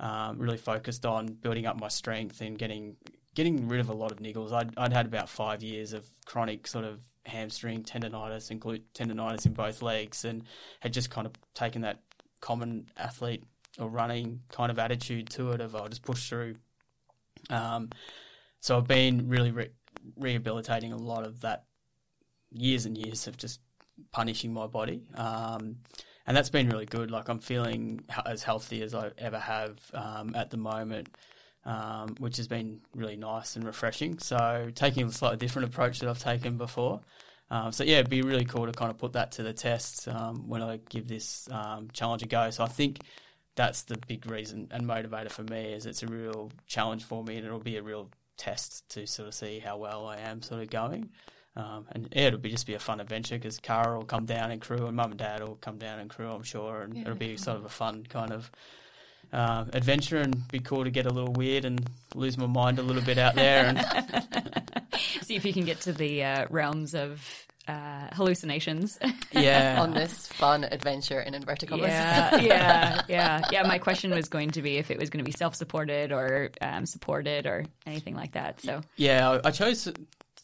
[0.00, 2.96] um, really focused on building up my strength and getting
[3.34, 4.52] getting rid of a lot of niggles.
[4.52, 9.46] I'd, I'd had about five years of chronic sort of hamstring tendonitis and glute tendonitis
[9.46, 10.44] in both legs and
[10.80, 12.00] had just kind of taken that
[12.40, 13.44] common athlete
[13.78, 16.56] or running kind of attitude to it of I'll just push through.
[17.50, 17.90] Um,
[18.60, 19.70] so I've been really re-
[20.16, 21.64] rehabilitating a lot of that
[22.50, 23.60] years and years of just
[24.12, 25.02] punishing my body.
[25.14, 25.76] Um,
[26.26, 27.10] and that's been really good.
[27.10, 31.08] Like I'm feeling as healthy as I ever have um, at the moment
[31.68, 34.18] um, which has been really nice and refreshing.
[34.18, 37.00] So taking a slightly different approach that I've taken before.
[37.50, 40.08] Um, so yeah, it'd be really cool to kind of put that to the test
[40.08, 42.48] um, when I give this um, challenge a go.
[42.50, 43.00] So I think
[43.54, 47.36] that's the big reason and motivator for me is it's a real challenge for me
[47.36, 50.62] and it'll be a real test to sort of see how well I am sort
[50.62, 51.10] of going.
[51.54, 54.52] Um, and yeah, it'll be just be a fun adventure because Kara will come down
[54.52, 57.02] and crew and mum and dad will come down and crew, I'm sure, and yeah.
[57.02, 58.50] it'll be sort of a fun kind of
[59.32, 62.82] uh, adventure and be cool to get a little weird and lose my mind a
[62.82, 67.46] little bit out there and see if you can get to the uh, realms of
[67.68, 68.98] uh, hallucinations.
[69.30, 71.88] Yeah, on this fun adventure in inverted commas.
[71.88, 73.62] Yeah, yeah, yeah, yeah.
[73.64, 76.86] My question was going to be if it was going to be self-supported or um,
[76.86, 78.62] supported or anything like that.
[78.62, 79.92] So yeah, I chose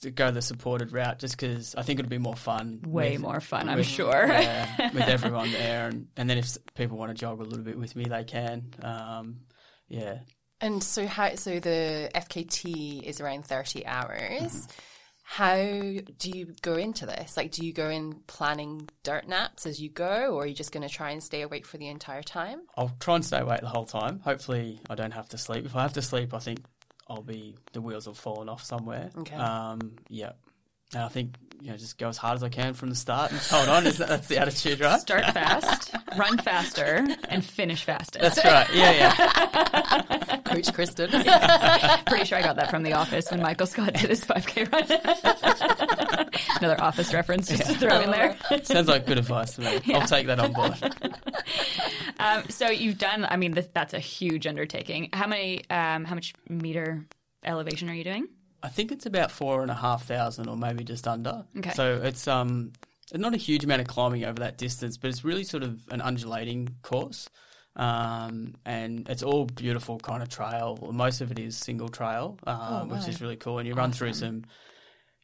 [0.04, 2.80] to go the supported route just because I think it'd be more fun.
[2.86, 4.26] Way with, more fun, I'm sure.
[4.26, 7.78] Yeah, with everyone there, and, and then if people want to jog a little bit
[7.78, 8.72] with me, they can.
[8.82, 9.40] Um,
[9.88, 10.18] yeah.
[10.60, 11.34] And so how?
[11.34, 14.52] So the FKT is around thirty hours.
[14.52, 14.80] Mm-hmm.
[15.26, 17.36] How do you go into this?
[17.36, 20.70] Like, do you go in planning dirt naps as you go, or are you just
[20.70, 22.60] going to try and stay awake for the entire time?
[22.76, 24.20] I'll try and stay awake the whole time.
[24.20, 25.64] Hopefully, I don't have to sleep.
[25.64, 26.60] If I have to sleep, I think
[27.08, 29.10] I'll be the wheels have fallen off somewhere.
[29.18, 29.34] Okay.
[29.34, 30.32] Um, yeah.
[30.92, 33.32] And I think you know just go as hard as I can from the start
[33.32, 33.86] and hold on.
[33.86, 35.00] Is that, that's the attitude, right?
[35.00, 38.20] Start fast, run faster, and finish fastest.
[38.20, 38.66] That's right.
[38.72, 40.36] Yeah, yeah.
[40.44, 41.10] Coach Kristen.
[41.10, 42.00] Yeah.
[42.06, 46.03] Pretty sure I got that from The Office when Michael Scott did his 5K run.
[46.64, 48.36] Another Office reference just to throw in there.
[48.62, 49.80] Sounds like good advice to me.
[49.84, 49.98] Yeah.
[49.98, 50.74] I'll take that on board.
[52.16, 53.26] Um, so you've done.
[53.28, 55.10] I mean, that's a huge undertaking.
[55.12, 55.68] How many?
[55.68, 57.04] Um, how much meter
[57.44, 58.28] elevation are you doing?
[58.62, 61.44] I think it's about four and a half thousand, or maybe just under.
[61.58, 61.72] Okay.
[61.72, 62.72] So it's um,
[63.12, 66.00] not a huge amount of climbing over that distance, but it's really sort of an
[66.00, 67.28] undulating course.
[67.76, 70.78] Um, and it's all beautiful kind of trail.
[70.92, 72.84] Most of it is single trail, um, oh, wow.
[72.84, 73.58] which is really cool.
[73.58, 73.80] And you awesome.
[73.80, 74.44] run through some,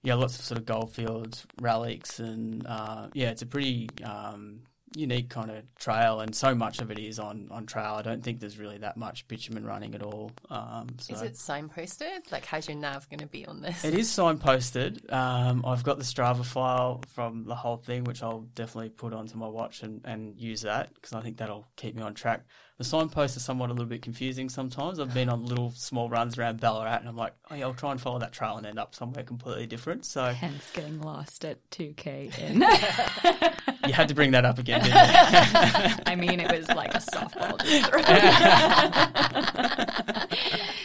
[0.02, 4.60] yeah, lots of sort of goldfields, relics, and uh, yeah, it's a pretty um,
[4.96, 7.94] unique kind of trail, and so much of it is on, on trail.
[7.94, 10.32] I don't think there's really that much bitumen running at all.
[10.48, 11.14] Um, so.
[11.14, 12.32] Is it signposted?
[12.32, 13.84] Like, how's your nav going to be on this?
[13.84, 15.12] It is signposted.
[15.12, 19.36] Um, I've got the Strava file from the whole thing, which I'll definitely put onto
[19.36, 22.44] my watch and, and use that because I think that'll keep me on track.
[22.80, 25.00] The signposts are somewhat a little bit confusing sometimes.
[25.00, 27.90] I've been on little small runs around Ballarat and I'm like, oh yeah, I'll try
[27.90, 30.06] and follow that trail and end up somewhere completely different.
[30.06, 32.60] So hence getting lost at 2k in.
[33.86, 36.02] you had to bring that up again, didn't you?
[36.06, 37.60] I mean, it was like a softball.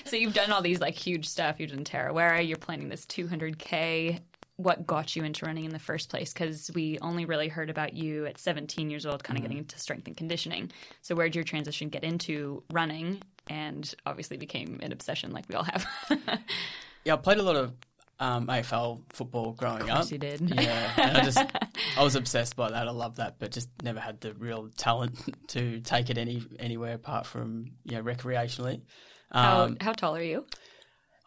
[0.04, 1.62] so you've done all these like huge stuff.
[1.62, 2.46] You've done Tarawera.
[2.46, 4.20] You're planning this 200k
[4.58, 7.94] what got you into running in the first place because we only really heard about
[7.94, 9.50] you at 17 years old kind of mm-hmm.
[9.50, 14.38] getting into strength and conditioning so where did your transition get into running and obviously
[14.38, 15.86] became an obsession like we all have
[17.04, 17.74] yeah i played a lot of
[18.20, 20.12] um, AFL football growing Of up.
[20.12, 20.42] you did.
[20.42, 21.38] Yeah, and I just
[21.98, 22.88] I was obsessed by that.
[22.88, 26.94] I love that, but just never had the real talent to take it any anywhere
[26.94, 28.82] apart from you know recreationally.
[29.32, 30.46] How, Um, how tall are you?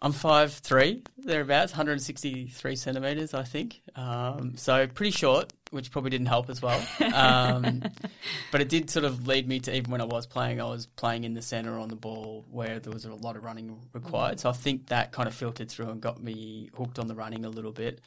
[0.01, 3.83] I'm five three thereabouts, 163 centimeters, I think.
[3.97, 6.81] Um, so pretty short, which probably didn't help as well.
[7.13, 7.83] Um,
[8.53, 10.87] but it did sort of lead me to even when I was playing, I was
[10.87, 14.39] playing in the centre on the ball where there was a lot of running required.
[14.39, 17.45] So I think that kind of filtered through and got me hooked on the running
[17.45, 18.01] a little bit.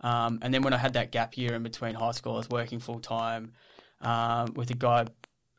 [0.00, 2.50] Um, and then when I had that gap year in between high school, I was
[2.50, 3.52] working full time
[4.00, 5.06] um, with a guy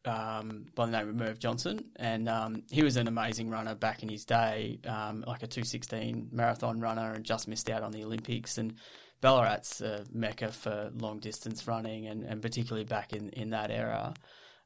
[0.08, 4.04] um, by the name of Merv Johnson, and um, he was an amazing runner back
[4.04, 8.04] in his day, um, like a 216 marathon runner, and just missed out on the
[8.04, 8.58] Olympics.
[8.58, 8.76] And
[9.22, 14.14] Ballarat's a mecca for long distance running, and, and particularly back in, in that era.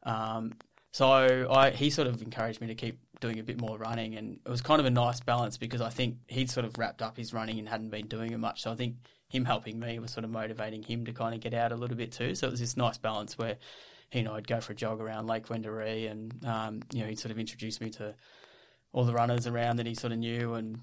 [0.04, 0.54] Um,
[0.91, 1.08] so
[1.49, 4.49] I, he sort of encouraged me to keep doing a bit more running, and it
[4.49, 7.34] was kind of a nice balance because I think he'd sort of wrapped up his
[7.34, 8.62] running and hadn't been doing it much.
[8.62, 8.95] So I think
[9.30, 11.95] him helping me was sort of motivating him to kind of get out a little
[11.95, 12.36] bit too.
[12.36, 13.58] So it was this nice balance where
[14.12, 17.15] he and I'd go for a jog around Lake Wendouree, and um, you know he
[17.15, 18.13] sort of introduced me to
[18.93, 20.80] all the runners around that he sort of knew, and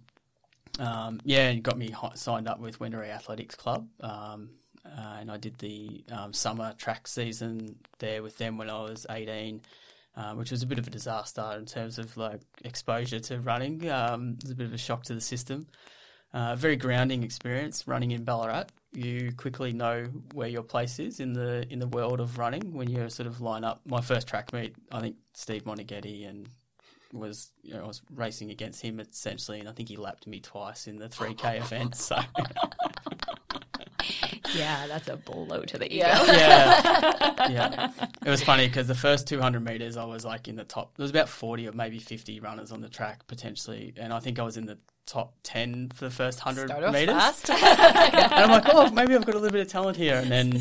[0.80, 4.50] um, yeah, and got me signed up with Wendouree Athletics Club, um,
[4.84, 9.06] uh, and I did the um, summer track season there with them when I was
[9.08, 9.60] eighteen.
[10.16, 13.88] Uh, which was a bit of a disaster in terms of like exposure to running.
[13.88, 15.68] Um, it was a bit of a shock to the system.
[16.34, 18.66] Uh, very grounding experience running in Ballarat.
[18.92, 22.88] You quickly know where your place is in the in the world of running when
[22.90, 23.80] you sort of line up.
[23.86, 26.48] My first track meet, I think Steve Moneghetti and
[27.12, 30.40] was you know, I was racing against him essentially, and I think he lapped me
[30.40, 31.94] twice in the three k event.
[31.94, 32.18] So
[34.54, 36.06] Yeah, that's a blow to the ego.
[36.06, 36.24] Yeah.
[36.26, 37.90] yeah, yeah.
[38.24, 40.96] It was funny because the first 200 meters, I was like in the top.
[40.96, 44.38] There was about 40 or maybe 50 runners on the track potentially, and I think
[44.38, 47.14] I was in the top 10 for the first 100 Start off meters.
[47.14, 47.48] fast.
[47.50, 50.16] And I'm like, oh, maybe I've got a little bit of talent here.
[50.16, 50.60] And then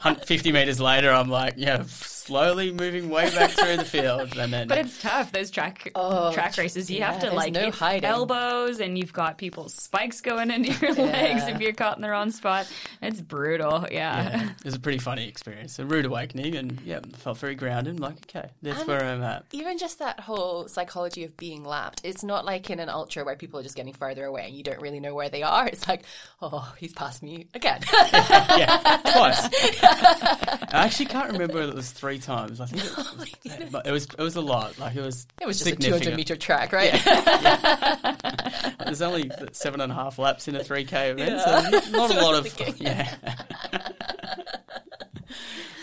[0.00, 1.82] hun- 50 meters later, I'm like, yeah,
[2.28, 4.36] slowly moving way back through the field.
[4.36, 5.32] And then, But it's tough.
[5.32, 9.12] Those track Oh, track races, you yeah, have to like no it's elbows, and you've
[9.12, 12.70] got people's spikes going into your legs if you're caught in the wrong spot.
[13.02, 13.86] It's brutal.
[13.90, 14.30] Yeah.
[14.38, 17.96] yeah, it was a pretty funny experience, a rude awakening, and yeah, felt very grounded.
[17.96, 19.44] I'm like, okay, that's And- where I'm at.
[19.52, 22.02] Even just that whole psychology of being lapped.
[22.04, 24.62] It's not like in an ultra where people are just getting further away and you
[24.62, 25.66] don't really know where they are.
[25.66, 26.04] It's like,
[26.42, 27.80] oh, he's passed me again.
[28.12, 29.48] yeah, twice.
[29.82, 32.60] I actually can't remember whether it was three times.
[32.60, 32.96] I think it,
[33.60, 34.78] was, but it was it was a lot.
[34.78, 35.26] Like it was.
[35.40, 36.92] it was just a 200 meter track, right?
[38.84, 41.70] There's only seven and a half laps in a three k event, Yeah.
[41.80, 42.86] so not a lot of thinking.
[42.86, 43.14] yeah.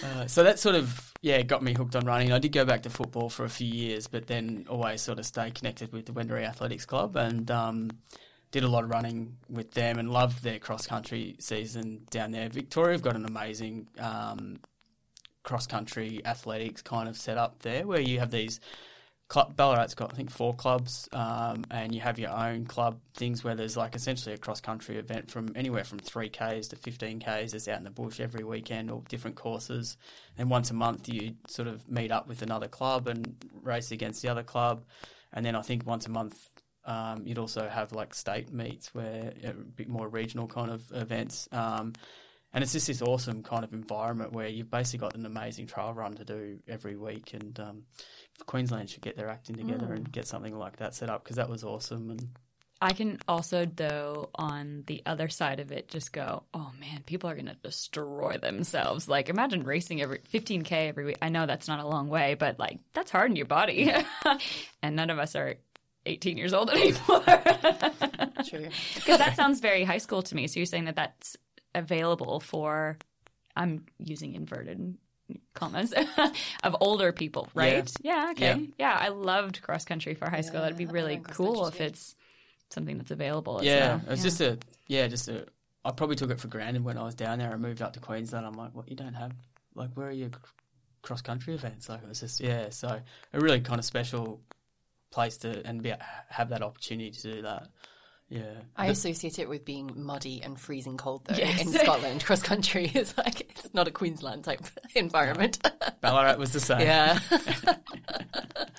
[0.04, 2.32] Uh, so that sort of yeah got me hooked on running.
[2.32, 5.26] I did go back to football for a few years, but then always sort of
[5.26, 7.90] stay connected with the Wendouree Athletics Club and um,
[8.52, 12.48] did a lot of running with them and loved their cross country season down there.
[12.50, 14.60] Victoria have got an amazing um,
[15.46, 18.60] cross country athletics kind of set up there, where you have these.
[19.28, 23.44] Club, Ballarat's got I think four clubs, um, and you have your own club things
[23.44, 27.20] where there's like essentially a cross country event from anywhere from three k's to fifteen
[27.20, 27.56] k's.
[27.56, 29.98] It's out in the bush every weekend, or different courses.
[30.38, 34.22] And once a month, you sort of meet up with another club and race against
[34.22, 34.84] the other club.
[35.34, 36.38] And then I think once a month,
[36.86, 41.50] um, you'd also have like state meets where a bit more regional kind of events.
[41.52, 41.94] Um,
[42.56, 45.94] and it's just this awesome kind of environment where you've basically got an amazing trail
[45.94, 47.34] run to do every week.
[47.34, 47.84] And um,
[48.46, 51.50] Queensland should get their acting together and get something like that set up because that
[51.50, 52.12] was awesome.
[52.12, 52.30] And
[52.82, 57.30] I can also, though, on the other side of it, just go, oh man, people
[57.30, 59.10] are going to destroy themselves.
[59.10, 61.18] Like, imagine racing every 15K every week.
[61.22, 63.94] I know that's not a long way, but like, that's hard on your body.
[64.82, 65.56] and none of us are
[66.06, 67.22] 18 years old anymore.
[68.48, 68.70] True.
[68.96, 70.48] Because that sounds very high school to me.
[70.48, 71.36] So you're saying that that's
[71.76, 72.98] available for,
[73.56, 74.98] I'm using inverted
[75.54, 75.94] commas,
[76.64, 77.92] of older people, right?
[78.02, 78.70] Yeah, okay.
[78.78, 78.98] Yeah.
[79.00, 80.62] I loved cross country for high school.
[80.62, 82.16] That'd be really cool if it's
[82.70, 83.60] something that's available.
[83.60, 84.02] as yeah, well.
[84.06, 84.58] it was just a
[84.88, 85.46] yeah, just a.
[85.84, 87.52] I probably took it for granted when I was down there.
[87.52, 88.46] I moved up to Queensland.
[88.46, 88.90] I'm like, what?
[88.90, 89.34] You don't have
[89.76, 90.30] like where are your
[91.02, 91.90] cross country events?
[91.90, 92.70] Like it was just yeah.
[92.70, 93.00] So
[93.34, 94.42] a really kind of special
[95.12, 95.94] place to and be
[96.30, 97.68] have that opportunity to do that.
[98.28, 98.42] Yeah,
[98.76, 101.62] I associate it with being muddy and freezing cold though Yes.
[101.62, 102.26] in Scotland.
[102.26, 104.62] Cross country is like it's not a Queensland type
[104.96, 105.60] environment.
[106.02, 106.80] Ballarat was the same.
[106.82, 107.20] yeah.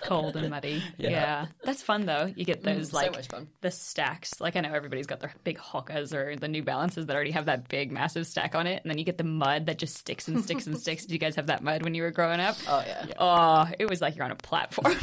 [0.03, 0.83] Cold and muddy.
[0.99, 1.11] Yeah.
[1.11, 1.47] Yeah.
[1.65, 2.33] That's fun though.
[2.37, 3.49] You get those Mm, so like much fun.
[3.61, 4.41] the stacks.
[4.41, 7.47] Like I know everybody's got their big Hokas or the New Balances that already have
[7.47, 10.29] that big massive stack on it, and then you get the mud that just sticks
[10.29, 11.03] and sticks and sticks.
[11.07, 12.57] Did you guys have that mud when you were growing up?
[12.69, 13.07] Oh yeah.
[13.19, 14.95] Oh, it was like you're on a platform,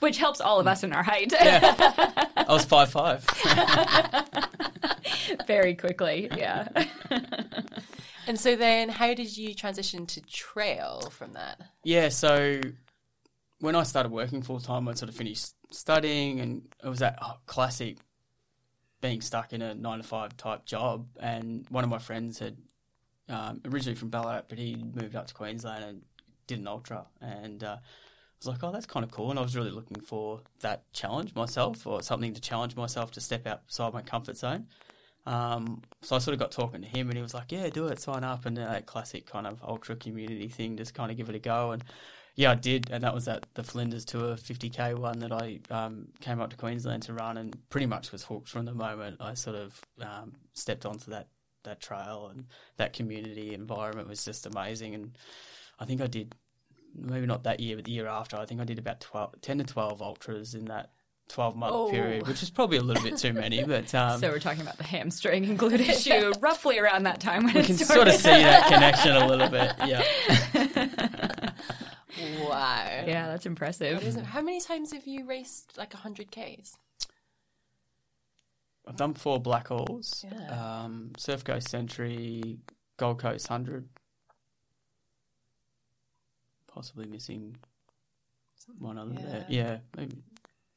[0.00, 3.24] which helps all of us in our height I was five five.
[5.46, 6.28] very quickly.
[6.36, 6.68] Yeah.
[8.26, 11.60] And so then, how did you transition to trail from that?
[11.82, 12.60] Yeah, so
[13.60, 17.18] when I started working full time, I sort of finished studying, and it was that
[17.20, 17.98] oh, classic
[19.00, 21.06] being stuck in a nine to five type job.
[21.20, 22.56] And one of my friends had
[23.28, 26.02] um, originally from Ballarat, but he moved up to Queensland and
[26.46, 27.78] did an ultra, and uh, I
[28.44, 29.30] was like, oh, that's kind of cool.
[29.30, 33.20] And I was really looking for that challenge myself, or something to challenge myself to
[33.20, 34.66] step outside my comfort zone.
[35.26, 37.86] Um, so I sort of got talking to him, and he was like, "Yeah, do
[37.86, 41.28] it, sign up." And that classic kind of ultra community thing, just kind of give
[41.28, 41.72] it a go.
[41.72, 41.82] And
[42.36, 46.08] yeah, I did, and that was at the Flinders Tour 50k one that I um,
[46.20, 49.34] came up to Queensland to run, and pretty much was hooked from the moment I
[49.34, 51.28] sort of um, stepped onto that
[51.62, 54.94] that trail, and that community environment was just amazing.
[54.94, 55.16] And
[55.78, 56.34] I think I did
[56.94, 59.58] maybe not that year, but the year after, I think I did about 12, 10
[59.58, 60.90] to twelve ultras in that.
[61.30, 61.90] 12 month Oh.
[61.90, 64.76] period, which is probably a little bit too many, but um, so we're talking about
[64.76, 67.94] the hamstring and glute issue roughly around that time when we it can started.
[67.94, 69.72] sort of see that connection a little bit.
[69.86, 71.50] Yeah.
[72.40, 73.04] Wow.
[73.06, 74.02] Yeah, that's impressive.
[74.06, 74.24] is it?
[74.24, 76.76] How many times have you raced like hundred k's?
[78.86, 80.82] I've done four Blackalls, Yeah.
[80.84, 82.58] um, Surf Coast Century,
[82.98, 83.88] Gold Coast 100.
[86.74, 87.56] Possibly missing
[88.78, 89.46] one other there.
[89.48, 90.16] Yeah, maybe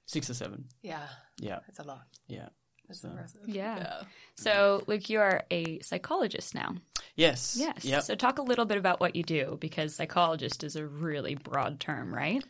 [0.05, 0.65] six or seven.
[0.81, 1.07] Yeah,
[1.39, 2.05] Yeah, that's a lot.
[2.27, 2.49] yeah.
[2.87, 3.41] That's So- impressive.
[3.49, 4.03] Yeah.
[4.35, 6.75] So, Luke, you are a psychologist now.
[7.15, 7.57] Yes.
[7.59, 7.83] Yes.
[7.83, 8.03] Yep.
[8.03, 11.79] So, talk a little bit about what you do because psychologist is a really broad
[11.81, 12.43] term, right?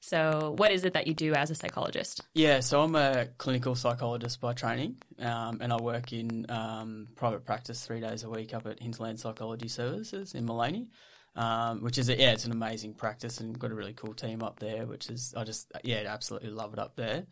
[0.00, 2.20] So, what is it that you do as a psychologist?
[2.34, 7.44] Yeah, so I'm a clinical psychologist by training, um, and I work in um, private
[7.44, 10.88] practice three days a week up at Hinterland Psychology Services in Maleny,
[11.36, 14.42] um, which is a, yeah, it's an amazing practice and got a really cool team
[14.42, 17.24] up there, which is I just yeah, absolutely love it up there,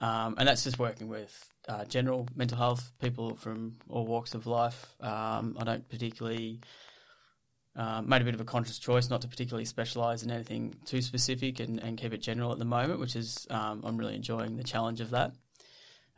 [0.00, 1.32] um, and that's just working with
[1.68, 4.94] uh, general mental health people from all walks of life.
[5.00, 6.60] Um, I don't particularly
[7.76, 11.02] um, made a bit of a conscious choice not to particularly specialise in anything too
[11.02, 14.56] specific and, and keep it general at the moment, which is um, I'm really enjoying
[14.56, 15.32] the challenge of that.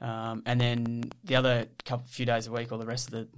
[0.01, 3.28] Um, and then the other couple few days a week or the rest of the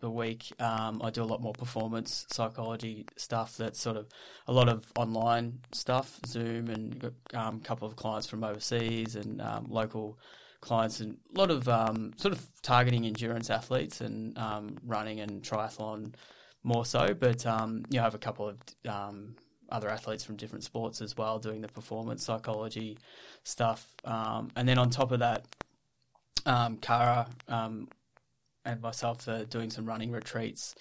[0.00, 3.56] the week, um, I do a lot more performance psychology stuff.
[3.58, 4.08] That's sort of
[4.46, 9.40] a lot of online stuff, Zoom, and um, a couple of clients from overseas and
[9.42, 10.18] um, local
[10.62, 15.42] clients, and a lot of um, sort of targeting endurance athletes and um, running and
[15.42, 16.14] triathlon
[16.62, 17.12] more so.
[17.12, 18.56] But um, you know, I have a couple of
[19.70, 22.98] other athletes from different sports as well doing the performance psychology
[23.44, 23.86] stuff.
[24.04, 25.44] And then on top of that,
[26.46, 27.88] um, Cara um,
[28.64, 30.74] and myself are doing some running retreats.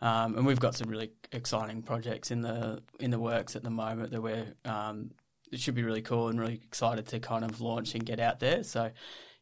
[0.00, 3.70] Um, and we've got some really exciting projects in the in the works at the
[3.70, 5.10] moment that we're um,
[5.54, 8.40] it should be really cool and really excited to kind of launch and get out
[8.40, 8.64] there.
[8.64, 8.90] So,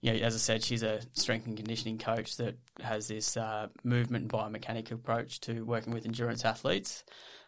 [0.02, 3.68] you know, as I said, she's a strength and conditioning coach that has this uh,
[3.82, 7.04] movement and biomechanic approach to working with endurance athletes.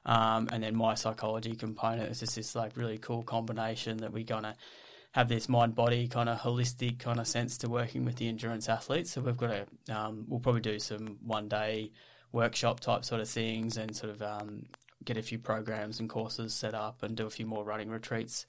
[0.07, 4.25] Um, and then my psychology component is just this like really cool combination that we're
[4.25, 4.57] gonna
[5.15, 8.69] have this mind body kind of holistic kind of sense to working with the endurance
[8.69, 9.13] athletes.
[9.13, 11.93] So we've got a um, we'll probably do some one day
[12.33, 14.65] workshop type sort of things and sort of um,
[15.05, 18.45] get a few programs and courses set up and do a few more running retreats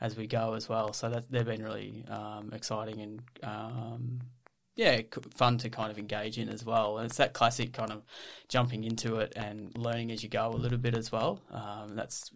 [0.00, 0.94] as we go as well.
[0.94, 4.20] So that they've been really um, exciting and um,
[4.76, 5.00] yeah,
[5.34, 6.98] fun to kind of engage in as well.
[6.98, 8.02] And it's that classic kind of
[8.48, 11.40] jumping into it and learning as you go a little bit as well.
[11.50, 12.30] Um, that's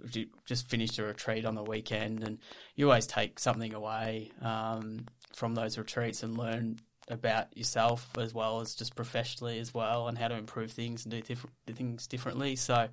[0.47, 2.39] just finished a retreat on the weekend, and
[2.75, 6.79] you always take something away um, from those retreats and learn
[7.11, 11.13] about yourself as well as just professionally as well, and how to improve things and
[11.13, 11.35] do,
[11.67, 12.57] do things differently.
[12.57, 12.89] So.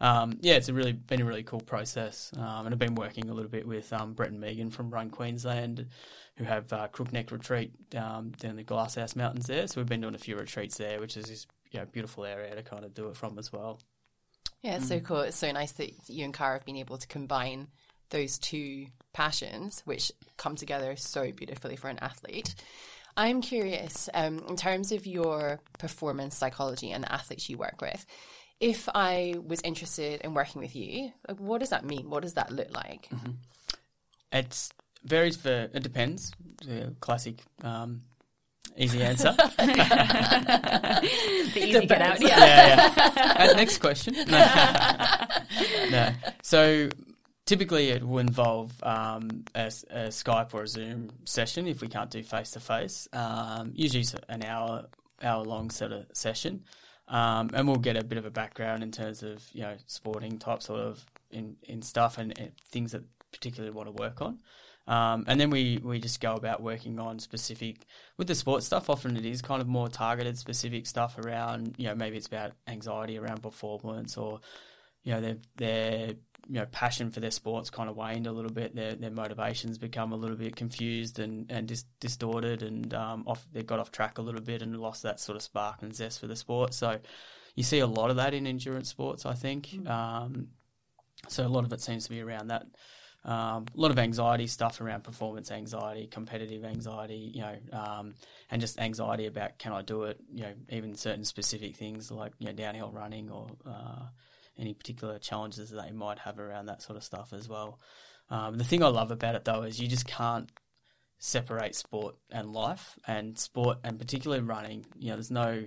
[0.00, 3.30] Um, yeah, it's a really been a really cool process, um, and I've been working
[3.30, 5.86] a little bit with um, Brett and Megan from Run Queensland,
[6.36, 9.66] who have uh, Crookneck Retreat um, down the Glasshouse Mountains there.
[9.66, 12.54] So we've been doing a few retreats there, which is this you know, beautiful area
[12.54, 13.80] to kind of do it from as well.
[14.62, 15.20] Yeah, it's so cool.
[15.20, 17.68] It's so nice that you and Cara have been able to combine
[18.10, 22.54] those two passions, which come together so beautifully for an athlete.
[23.16, 28.04] I'm curious, um, in terms of your performance psychology and the athletes you work with,
[28.58, 32.10] if I was interested in working with you, like, what does that mean?
[32.10, 33.08] What does that look like?
[34.32, 34.68] It
[35.04, 36.32] varies for it depends.
[36.64, 38.02] The classic um,
[38.76, 39.34] easy answer.
[41.54, 42.20] The easy get out.
[42.20, 42.38] Yeah.
[42.38, 43.34] yeah, yeah.
[43.38, 44.14] Uh, next question.
[44.28, 44.46] No.
[45.90, 46.10] No.
[46.42, 46.88] So
[47.46, 52.10] typically it will involve um, a, a, Skype or a Zoom session if we can't
[52.10, 53.06] do face to face.
[53.74, 54.86] Usually it's an hour
[55.22, 56.64] hour long sort of session,
[57.08, 60.38] um, and we'll get a bit of a background in terms of you know sporting
[60.38, 63.02] type sort of in, in stuff and, and things that
[63.32, 64.38] particularly want to work on.
[64.86, 67.86] Um, and then we, we just go about working on specific
[68.18, 68.90] with the sports stuff.
[68.90, 72.52] Often it is kind of more targeted, specific stuff around you know maybe it's about
[72.68, 74.40] anxiety around performance or
[75.02, 76.08] you know their their
[76.48, 78.74] you know passion for their sports kind of waned a little bit.
[78.74, 83.46] Their their motivations become a little bit confused and and dis- distorted, and um, off
[83.52, 86.20] they got off track a little bit and lost that sort of spark and zest
[86.20, 86.74] for the sport.
[86.74, 86.98] So
[87.54, 89.68] you see a lot of that in endurance sports, I think.
[89.68, 89.88] Mm.
[89.88, 90.48] Um,
[91.28, 92.66] so a lot of it seems to be around that
[93.24, 98.14] um, a lot of anxiety stuff around performance anxiety, competitive anxiety, you know, um,
[98.50, 100.18] and just anxiety about can I do it?
[100.32, 104.02] You know, even certain specific things like you know downhill running or uh,
[104.58, 107.80] any particular challenges that they might have around that sort of stuff as well.
[108.30, 110.50] Um, the thing I love about it though is you just can't
[111.18, 114.84] separate sport and life, and sport and particularly running.
[114.98, 115.64] You know, there's no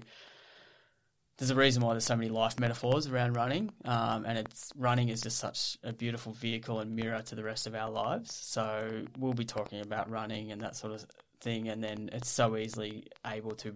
[1.37, 5.09] there's a reason why there's so many life metaphors around running, um, and it's running
[5.09, 8.33] is just such a beautiful vehicle and mirror to the rest of our lives.
[8.33, 11.05] So we'll be talking about running and that sort of
[11.39, 13.73] thing, and then it's so easily able to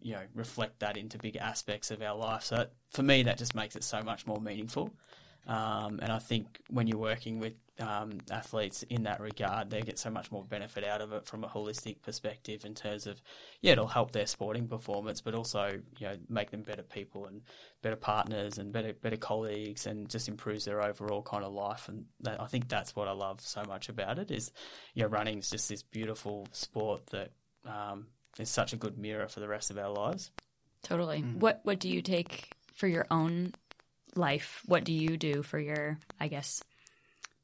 [0.00, 2.44] you know reflect that into big aspects of our life.
[2.44, 4.90] So for me, that just makes it so much more meaningful.
[5.48, 9.98] Um, and I think when you're working with um, athletes in that regard, they get
[9.98, 13.20] so much more benefit out of it from a holistic perspective in terms of,
[13.60, 17.42] yeah, it'll help their sporting performance, but also, you know, make them better people and
[17.80, 21.88] better partners and better better colleagues and just improves their overall kind of life.
[21.88, 24.52] And that, I think that's what I love so much about it is,
[24.94, 27.32] you know, running is just this beautiful sport that
[27.66, 28.06] um,
[28.38, 30.30] is such a good mirror for the rest of our lives.
[30.82, 31.22] Totally.
[31.22, 31.36] Mm.
[31.36, 33.54] What What do you take for your own
[34.14, 36.62] life, what do you do for your, I guess,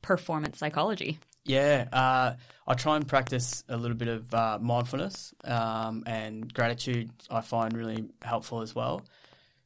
[0.03, 1.19] performance psychology?
[1.45, 2.35] Yeah, uh,
[2.67, 7.11] I try and practice a little bit of uh, mindfulness um, and gratitude.
[7.31, 9.03] I find really helpful as well.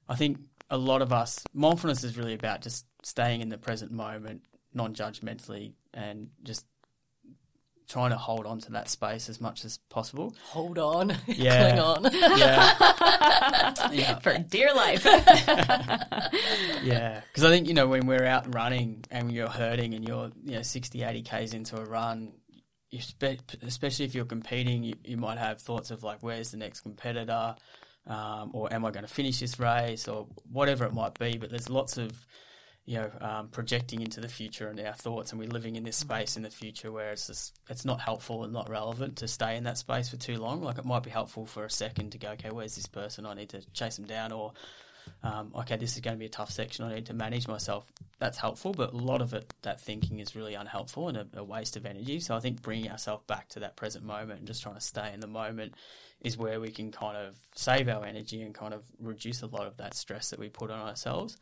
[0.09, 0.39] I think
[0.71, 5.73] a lot of us mindfulness is really about just staying in the present moment, non-judgmentally,
[5.93, 6.67] and just
[7.89, 10.35] trying to hold on to that space as much as possible.
[10.45, 11.17] Hold on.
[11.27, 11.71] Yeah.
[11.71, 12.05] Cling on.
[12.39, 13.89] Yeah.
[13.93, 14.19] yeah.
[14.19, 15.05] For dear life.
[16.83, 17.23] yeah.
[17.27, 20.57] Because I think, you know, when we're out running and you're hurting and you're, you
[20.57, 22.33] know, 60, 80 Ks into a run,
[23.63, 27.55] especially if you're competing, you, you, might have thoughts of like, where's the next competitor?
[28.07, 30.07] Um, or am I going to finish this race?
[30.07, 31.39] Or whatever it might be.
[31.39, 32.13] But there's lots of
[32.85, 36.03] you know, um, projecting into the future and our thoughts, and we're living in this
[36.03, 36.15] mm-hmm.
[36.15, 39.57] space in the future where it's just it's not helpful and not relevant to stay
[39.57, 40.63] in that space for too long.
[40.63, 43.25] Like it might be helpful for a second to go, okay, where's this person?
[43.25, 44.53] I need to chase them down, or
[45.23, 46.85] um, okay, this is going to be a tough section.
[46.85, 47.87] I need to manage myself.
[48.19, 51.45] That's helpful, but a lot of it, that thinking is really unhelpful and a, a
[51.45, 52.21] waste of energy.
[52.21, 55.13] So I think bringing ourselves back to that present moment and just trying to stay
[55.13, 55.75] in the moment
[56.23, 59.67] is where we can kind of save our energy and kind of reduce a lot
[59.67, 61.37] of that stress that we put on ourselves.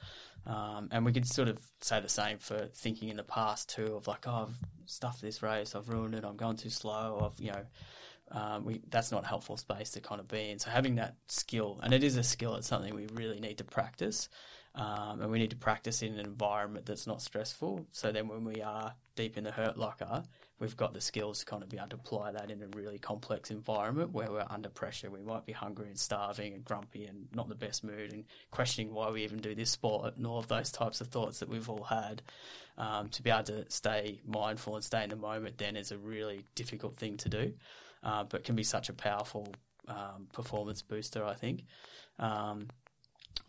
[0.46, 3.94] Um, and we could sort of say the same for thinking in the past too,
[3.94, 4.56] of like, oh, I've
[4.86, 7.66] stuffed this race, I've ruined it, I'm going too slow, I've you know,
[8.32, 10.58] um, we, that's not helpful space to kind of be in.
[10.58, 13.64] So having that skill, and it is a skill, it's something we really need to
[13.64, 14.28] practice.
[14.72, 17.86] Um, and we need to practice in an environment that's not stressful.
[17.90, 20.22] So then when we are deep in the hurt locker,
[20.60, 22.98] we've got the skills to kind of be able to apply that in a really
[22.98, 25.10] complex environment where we're under pressure.
[25.10, 28.24] We might be hungry and starving and grumpy and not in the best mood and
[28.50, 31.48] questioning why we even do this sport and all of those types of thoughts that
[31.48, 32.22] we've all had.
[32.78, 35.98] Um, to be able to stay mindful and stay in the moment then is a
[35.98, 37.52] really difficult thing to do,
[38.02, 39.48] uh, but can be such a powerful
[39.88, 41.64] um, performance booster, I think.
[42.18, 42.68] Um,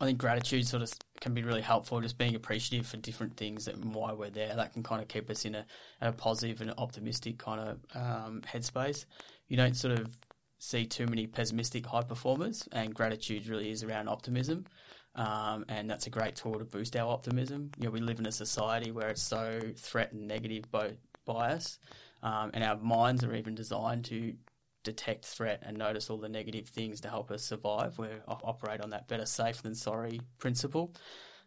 [0.00, 0.92] I think gratitude sort of
[1.22, 2.00] can be really helpful.
[2.00, 4.54] Just being appreciative for different things and why we're there.
[4.54, 5.64] That can kind of keep us in a,
[6.00, 9.06] a positive and optimistic kind of um, headspace.
[9.48, 10.14] You don't sort of
[10.58, 14.66] see too many pessimistic high performers, and gratitude really is around optimism.
[15.14, 17.70] Um, and that's a great tool to boost our optimism.
[17.78, 21.78] You know, we live in a society where it's so threat and negative both bias,
[22.22, 24.34] um, and our minds are even designed to
[24.82, 27.98] detect threat and notice all the negative things to help us survive.
[27.98, 30.92] We operate on that better safe than sorry principle.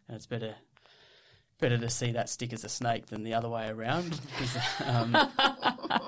[0.07, 0.55] And it's better
[1.59, 4.09] better to see that stick as a snake than the other way around.
[4.09, 5.13] Because, um,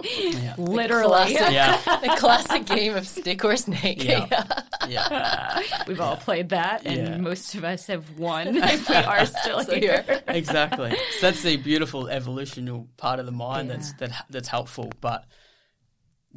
[0.03, 0.55] yeah.
[0.57, 1.33] Literally.
[1.33, 1.99] The classic, yeah.
[2.01, 4.03] the classic game of stick or snake.
[4.07, 4.45] Yeah.
[4.87, 5.61] yeah.
[5.85, 7.17] We've all played that, and yeah.
[7.17, 10.05] most of us have won if we are still so here.
[10.27, 10.91] exactly.
[10.91, 14.91] So that's the beautiful evolutional part of the mind that's that, that's helpful.
[15.01, 15.25] But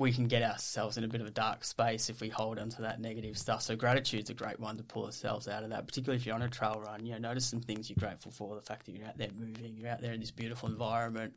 [0.01, 2.82] we can get ourselves in a bit of a dark space if we hold onto
[2.82, 3.62] that negative stuff.
[3.62, 6.42] So gratitude's a great one to pull ourselves out of that, particularly if you're on
[6.42, 7.05] a trail run.
[7.05, 8.57] You know, notice some things you're grateful for.
[8.57, 11.34] The fact that you're out there moving, you're out there in this beautiful environment.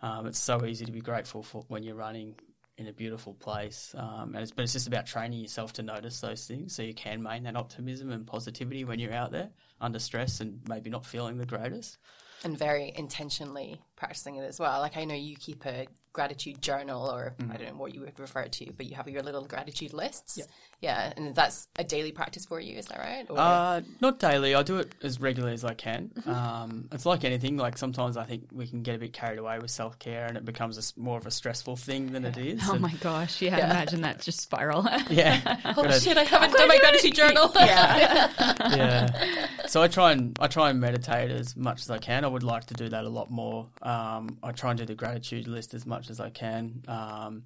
[0.00, 2.36] Um, it's so easy to be grateful for when you're running
[2.76, 3.94] in a beautiful place.
[3.96, 6.94] Um, and it's, but it's just about training yourself to notice those things so you
[6.94, 9.50] can maintain that optimism and positivity when you're out there
[9.80, 11.98] under stress and maybe not feeling the greatest.
[12.42, 14.80] And very intentionally practicing it as well.
[14.80, 17.52] Like I know you keep a gratitude journal, or I mm-hmm.
[17.52, 20.38] don't know what you would refer to, but you have your little gratitude lists.
[20.38, 20.44] Yeah,
[20.84, 22.76] and that's a daily practice for you.
[22.78, 23.26] Is that right?
[23.28, 24.54] Or- Uh, not daily.
[24.54, 26.10] I do it as regularly as I can.
[26.26, 27.56] Um, it's like anything.
[27.56, 30.36] Like sometimes I think we can get a bit carried away with self care, and
[30.36, 32.60] it becomes a s more of a stressful thing than it is.
[32.68, 33.70] Oh And- my gosh, yeah, Yeah.
[33.70, 34.86] imagine that just spiral.
[35.10, 35.40] Yeah.
[35.64, 36.16] oh Gotta- shit!
[36.16, 37.50] I haven't done my gratitude journal.
[37.56, 38.30] yeah.
[38.76, 39.48] yeah.
[39.66, 42.24] So I try and I try and meditate as much as I can.
[42.24, 43.66] I would like to do that a lot more.
[43.82, 46.82] Um, I try and do the gratitude list as much as I can.
[46.88, 47.44] Um,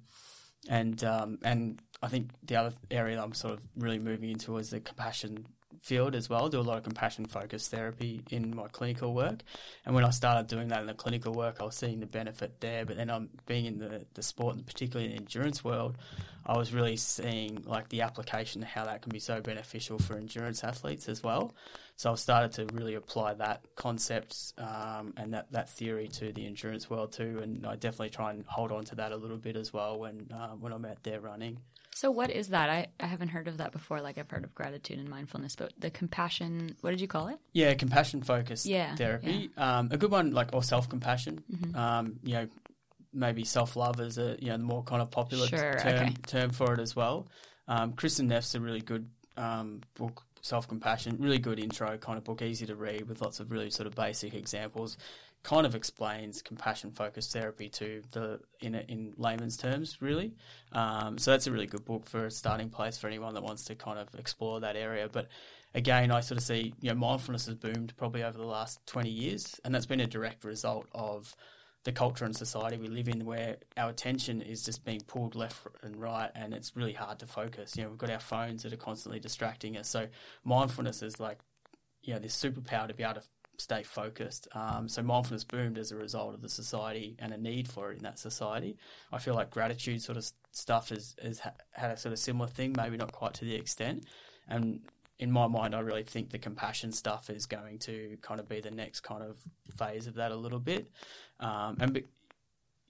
[0.67, 4.57] and um, and I think the other area that I'm sort of really moving into
[4.57, 5.45] is the compassion
[5.81, 6.45] field as well.
[6.45, 9.41] I do a lot of compassion focused therapy in my clinical work,
[9.85, 12.59] and when I started doing that in the clinical work, I was seeing the benefit
[12.59, 12.85] there.
[12.85, 15.97] But then I'm being in the the sport and particularly in the endurance world,
[16.45, 20.17] I was really seeing like the application of how that can be so beneficial for
[20.17, 21.53] endurance athletes as well.
[21.95, 26.47] So I've started to really apply that concept um, and that, that theory to the
[26.47, 29.57] endurance world too, and I definitely try and hold on to that a little bit
[29.57, 31.59] as well when uh, when I'm out there running.
[31.95, 32.69] So what is that?
[32.69, 33.99] I, I haven't heard of that before.
[34.01, 36.75] Like I've heard of gratitude and mindfulness, but the compassion.
[36.81, 37.39] What did you call it?
[37.53, 39.49] Yeah, compassion focused Yeah, therapy.
[39.57, 41.43] Um, a good one, like or self compassion.
[41.75, 42.47] Um, you know,
[43.13, 46.13] maybe self love is a you know the more kind of popular Sure, term okay.
[46.25, 47.27] term for it as well.
[47.67, 51.17] Um, Kristin Neff's a really good um, book, self compassion.
[51.19, 53.95] Really good intro kind of book, easy to read with lots of really sort of
[53.95, 54.97] basic examples.
[55.41, 60.33] Kind of explains compassion focused therapy to the in in layman's terms, really.
[60.73, 63.63] Um, so that's a really good book for a starting place for anyone that wants
[63.65, 65.07] to kind of explore that area.
[65.09, 65.29] But
[65.73, 69.11] again, I sort of see you know mindfulness has boomed probably over the last twenty
[69.11, 71.33] years, and that's been a direct result of
[71.85, 75.65] the culture and society we live in, where our attention is just being pulled left
[75.83, 77.77] and right, and it's really hard to focus.
[77.77, 79.87] You know, we've got our phones that are constantly distracting us.
[79.87, 80.07] So
[80.43, 81.39] mindfulness is like
[82.03, 83.23] you know this superpower to be able to
[83.59, 84.47] stay focused.
[84.53, 87.97] Um, so mindfulness boomed as a result of the society and a need for it
[87.97, 88.77] in that society.
[89.11, 91.41] I feel like gratitude sort of stuff has, has
[91.71, 94.05] had a sort of similar thing, maybe not quite to the extent.
[94.47, 94.81] And
[95.19, 98.61] in my mind, I really think the compassion stuff is going to kind of be
[98.61, 99.37] the next kind of
[99.77, 100.89] phase of that a little bit.
[101.39, 102.05] Um, and be,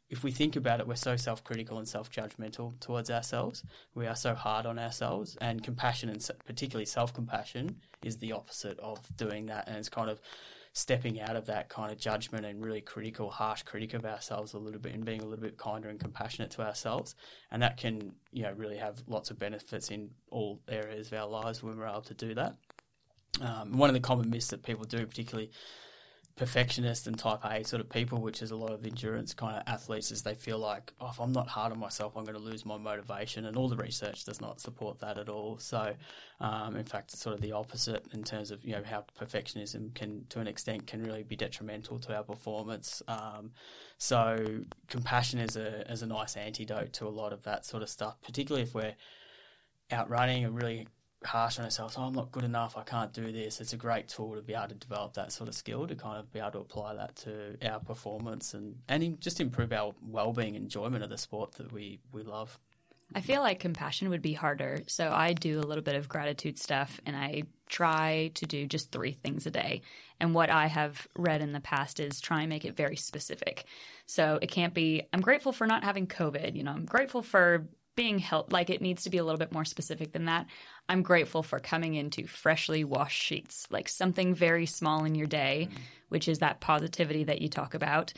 [0.09, 3.63] if we think about it, we're so self critical and self judgmental towards ourselves.
[3.93, 5.37] We are so hard on ourselves.
[5.39, 9.67] And compassion, and particularly self compassion, is the opposite of doing that.
[9.67, 10.19] And it's kind of
[10.73, 14.59] stepping out of that kind of judgment and really critical, harsh critic of ourselves a
[14.59, 17.15] little bit and being a little bit kinder and compassionate to ourselves.
[17.51, 21.27] And that can, you know, really have lots of benefits in all areas of our
[21.27, 22.55] lives when we're able to do that.
[23.41, 25.51] Um, one of the common myths that people do, particularly
[26.39, 29.63] perfectionist and type A sort of people, which is a lot of endurance kind of
[29.67, 32.41] athletes, is they feel like, oh, if I'm not hard on myself, I'm going to
[32.41, 33.45] lose my motivation.
[33.45, 35.57] And all the research does not support that at all.
[35.59, 35.93] So,
[36.39, 39.93] um, in fact, it's sort of the opposite in terms of you know how perfectionism
[39.93, 43.03] can, to an extent, can really be detrimental to our performance.
[43.09, 43.51] Um,
[43.97, 47.89] so, compassion is a is a nice antidote to a lot of that sort of
[47.89, 48.95] stuff, particularly if we're
[49.91, 50.87] out running and really
[51.23, 51.95] harsh on ourselves.
[51.97, 52.77] Oh, I'm not good enough.
[52.77, 53.59] I can't do this.
[53.59, 56.17] It's a great tool to be able to develop that sort of skill to kind
[56.17, 60.55] of be able to apply that to our performance and and just improve our well-being,
[60.55, 62.57] enjoyment of the sport that we we love.
[63.13, 64.83] I feel like compassion would be harder.
[64.87, 68.91] So I do a little bit of gratitude stuff and I try to do just
[68.91, 69.81] three things a day.
[70.19, 73.65] And what I have read in the past is try and make it very specific.
[74.05, 76.55] So it can't be, I'm grateful for not having COVID.
[76.55, 78.53] You know, I'm grateful for being helped.
[78.53, 80.47] Like it needs to be a little bit more specific than that.
[80.87, 85.69] I'm grateful for coming into freshly washed sheets, like something very small in your day,
[86.09, 88.13] which is that positivity that you talk about.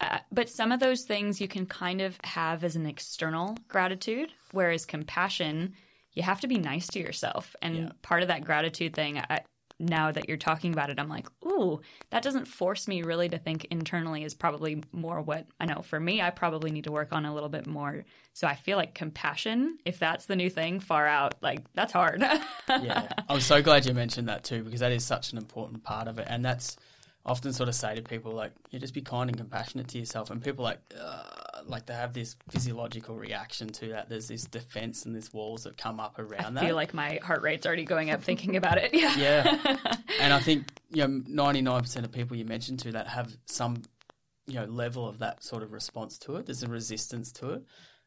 [0.00, 4.30] Uh, but some of those things you can kind of have as an external gratitude,
[4.50, 5.74] whereas compassion,
[6.12, 7.54] you have to be nice to yourself.
[7.62, 9.42] And part of that gratitude thing, I,
[9.82, 11.80] now that you're talking about it, I'm like, ooh,
[12.10, 15.98] that doesn't force me really to think internally is probably more what I know for
[15.98, 18.04] me, I probably need to work on a little bit more.
[18.32, 22.22] So I feel like compassion, if that's the new thing, far out, like that's hard.
[22.68, 26.08] yeah, I'm so glad you mentioned that too because that is such an important part
[26.08, 26.76] of it, and that's
[27.24, 30.30] often sort of say to people like, you just be kind and compassionate to yourself,
[30.30, 31.22] and people like, uh,
[31.66, 34.08] like they have this physiological reaction to that.
[34.08, 36.62] There's this defense and this walls that come up around I that.
[36.64, 38.92] I feel like my heart rate's already going up thinking about it.
[39.02, 39.16] Yeah.
[39.16, 39.76] Yeah,
[40.20, 43.34] and I think you know, ninety nine percent of people you mentioned to that have
[43.46, 43.82] some
[44.46, 46.46] you know level of that sort of response to it.
[46.46, 47.62] There's a resistance to it.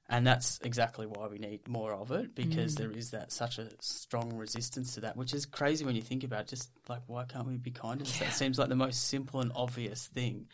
[0.08, 2.78] And that's exactly why we need more of it because mm.
[2.78, 6.24] there is that such a strong resistance to that, which is crazy when you think
[6.24, 6.48] about it.
[6.50, 8.20] Just like, why can't we be kind to this?
[8.20, 10.46] That seems like the most simple and obvious thing.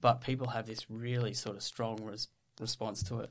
[0.00, 2.28] But people have this really sort of strong res-
[2.60, 3.30] response to it.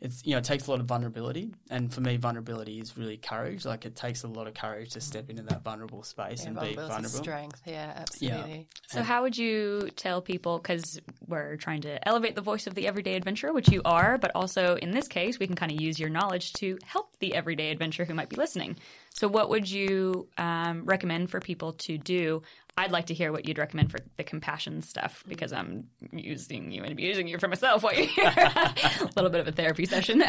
[0.00, 1.54] It's, you know, it takes a lot of vulnerability.
[1.70, 3.64] And for me, vulnerability is really courage.
[3.64, 6.60] Like, it takes a lot of courage to step into that vulnerable space Yeah, and
[6.60, 7.08] be vulnerable.
[7.08, 7.62] strength.
[7.64, 8.68] Yeah, absolutely.
[8.88, 10.58] So, how would you tell people?
[10.58, 14.32] Because we're trying to elevate the voice of the everyday adventurer, which you are, but
[14.34, 17.70] also in this case, we can kind of use your knowledge to help the everyday
[17.70, 18.76] adventurer who might be listening.
[19.14, 22.42] So, what would you um, recommend for people to do?
[22.78, 26.82] I'd like to hear what you'd recommend for the compassion stuff because I'm using you
[26.82, 28.26] and abusing you for myself while you're here.
[28.36, 30.22] a little bit of a therapy session.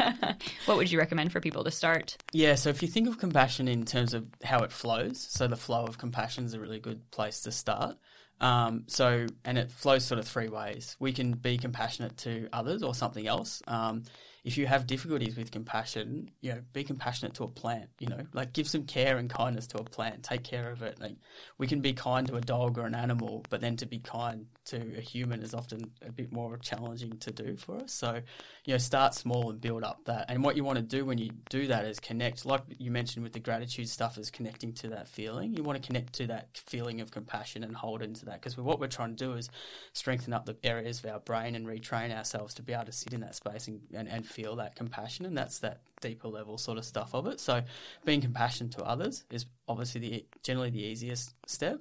[0.66, 2.16] what would you recommend for people to start?
[2.32, 5.56] Yeah, so if you think of compassion in terms of how it flows, so the
[5.56, 7.96] flow of compassion is a really good place to start.
[8.40, 10.96] Um, so, and it flows sort of three ways.
[10.98, 13.62] We can be compassionate to others or something else.
[13.68, 14.02] Um,
[14.44, 17.88] if you have difficulties with compassion, you know, be compassionate to a plant.
[17.98, 20.22] You know, like give some care and kindness to a plant.
[20.22, 21.00] Take care of it.
[21.00, 21.16] Like
[21.56, 24.46] we can be kind to a dog or an animal, but then to be kind
[24.66, 27.92] to a human is often a bit more challenging to do for us.
[27.92, 28.20] So,
[28.64, 30.26] you know, start small and build up that.
[30.28, 33.22] And what you want to do when you do that is connect, like you mentioned
[33.22, 35.54] with the gratitude stuff, is connecting to that feeling.
[35.54, 38.80] You want to connect to that feeling of compassion and hold into that because what
[38.80, 39.50] we're trying to do is
[39.92, 43.12] strengthen up the areas of our brain and retrain ourselves to be able to sit
[43.12, 45.26] in that space and, and, and feel that compassion.
[45.26, 47.40] And that's that deeper level sort of stuff of it.
[47.40, 47.62] So,
[48.04, 51.80] being compassionate to others is obviously the generally the easiest step.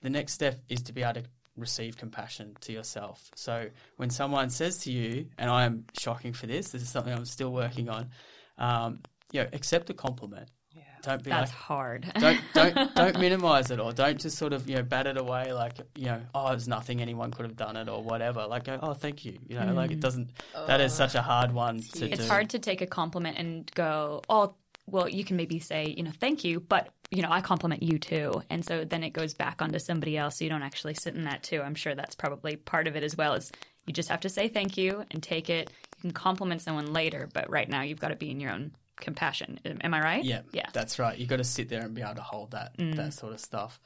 [0.00, 1.24] The next step is to be able to
[1.58, 3.30] receive compassion to yourself.
[3.34, 7.12] So when someone says to you, and I am shocking for this, this is something
[7.12, 8.10] I'm still working on.
[8.56, 9.00] Um,
[9.32, 10.48] you know, accept a compliment.
[10.74, 10.82] Yeah.
[11.02, 12.12] Don't be That's like, hard.
[12.18, 15.52] don't don't don't minimize it or don't just sort of you know bat it away
[15.52, 18.78] like you know oh it's nothing anyone could have done it or whatever like go,
[18.82, 20.30] oh thank you you know like it doesn't
[20.66, 22.10] that is such a hard one to huge.
[22.10, 24.54] do it's hard to take a compliment and go, oh,
[24.90, 27.98] well, you can maybe say, you know, thank you, but, you know, I compliment you
[27.98, 28.42] too.
[28.50, 30.36] And so then it goes back onto somebody else.
[30.38, 31.62] So you don't actually sit in that too.
[31.62, 33.50] I'm sure that's probably part of it as well as
[33.86, 35.70] you just have to say thank you and take it.
[35.96, 38.72] You can compliment someone later, but right now you've got to be in your own
[38.96, 39.60] compassion.
[39.64, 40.24] Am I right?
[40.24, 40.66] Yeah, Yeah.
[40.72, 41.16] that's right.
[41.18, 43.80] You've got to sit there and be able to hold that that sort of stuff.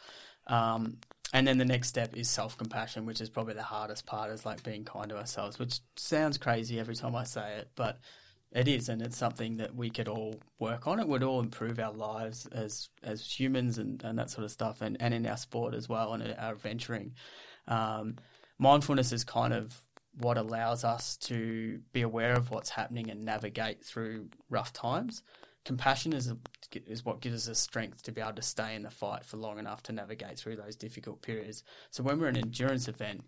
[0.46, 0.98] Um,
[1.34, 4.30] and then the next step is self compassion, which is probably the hardest part.
[4.30, 7.98] Is like being kind to ourselves, which sounds crazy every time I say it, but
[8.54, 11.00] it is, and it's something that we could all work on.
[11.00, 14.82] It would all improve our lives as as humans and, and that sort of stuff,
[14.82, 17.14] and, and in our sport as well, and our adventuring.
[17.66, 18.16] Um,
[18.58, 19.80] mindfulness is kind of
[20.18, 25.22] what allows us to be aware of what's happening and navigate through rough times.
[25.64, 26.32] Compassion is
[26.86, 29.58] is what gives us strength to be able to stay in the fight for long
[29.58, 31.62] enough to navigate through those difficult periods.
[31.90, 33.24] So when we're in an endurance event,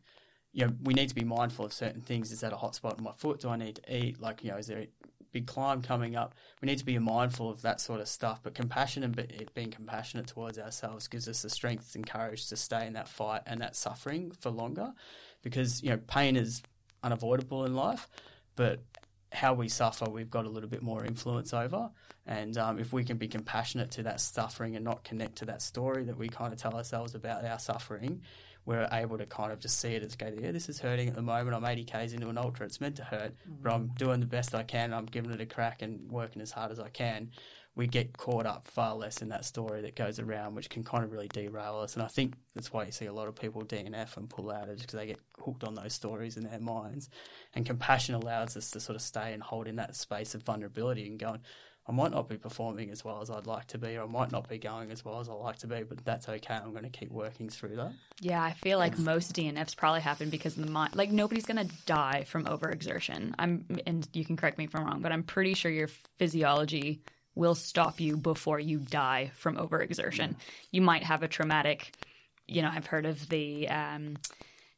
[0.53, 2.33] you know, we need to be mindful of certain things.
[2.33, 3.41] Is that a hot spot in my foot?
[3.41, 4.20] Do I need to eat?
[4.20, 4.89] Like, you know, is there a
[5.35, 6.35] big climb coming up?
[6.62, 8.41] We need to be mindful of that sort of stuff.
[8.43, 12.57] But compassion and be, being compassionate towards ourselves gives us the strength and courage to
[12.57, 14.95] stay in that fight and that suffering for longer.
[15.43, 16.62] Because, you know, pain is
[17.03, 18.09] unavoidable in life,
[18.57, 18.80] but
[19.30, 21.91] how we suffer, we've got a little bit more influence over.
[22.24, 25.61] And um, if we can be compassionate to that suffering and not connect to that
[25.61, 28.22] story that we kind of tell ourselves about our suffering,
[28.66, 31.14] we're able to kind of just see it as go, yeah, this is hurting at
[31.14, 31.54] the moment.
[31.54, 32.64] I'm 80 k's into an ultra.
[32.64, 33.98] It's meant to hurt, but I'm mm.
[33.98, 34.94] doing the best I can.
[34.94, 37.30] I'm giving it a crack and working as hard as I can.
[37.76, 41.02] We get caught up far less in that story that goes around, which can kind
[41.02, 41.94] of really derail us.
[41.94, 44.68] And I think that's why you see a lot of people DNF and pull out,
[44.68, 47.10] is because they get hooked on those stories in their minds.
[47.52, 51.06] And compassion allows us to sort of stay and hold in that space of vulnerability
[51.08, 51.40] and going,
[51.87, 54.32] I might not be performing as well as I'd like to be, or I might
[54.32, 56.55] not be going as well as I like to be, but that's okay.
[56.55, 57.93] I'm going to keep working through that.
[58.20, 60.97] Yeah, I feel like most DNFs probably happen because of the mind.
[60.97, 63.35] Like nobody's gonna die from overexertion.
[63.39, 67.03] I'm, and you can correct me if I'm wrong, but I'm pretty sure your physiology
[67.35, 70.37] will stop you before you die from overexertion.
[70.70, 71.93] You might have a traumatic.
[72.47, 74.16] You know, I've heard of the um,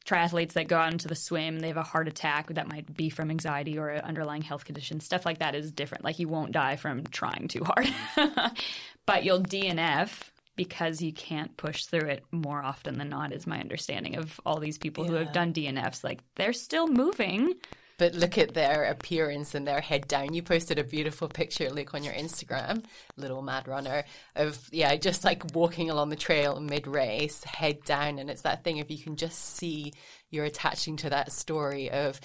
[0.07, 1.59] triathletes that go out into the swim.
[1.59, 5.01] They have a heart attack that might be from anxiety or an underlying health condition.
[5.01, 6.05] Stuff like that is different.
[6.05, 7.89] Like you won't die from trying too hard,
[9.07, 10.11] but you'll DNF
[10.55, 14.59] because you can't push through it more often than not is my understanding of all
[14.59, 17.55] these people who have done DNFs like they're still moving
[17.99, 20.35] But look at their appearance and their head down.
[20.35, 22.85] You posted a beautiful picture, Luke, on your Instagram,
[23.17, 28.19] little mad runner, of yeah, just like walking along the trail mid race, head down,
[28.19, 29.93] and it's that thing if you can just see
[30.31, 32.21] you're attaching to that story of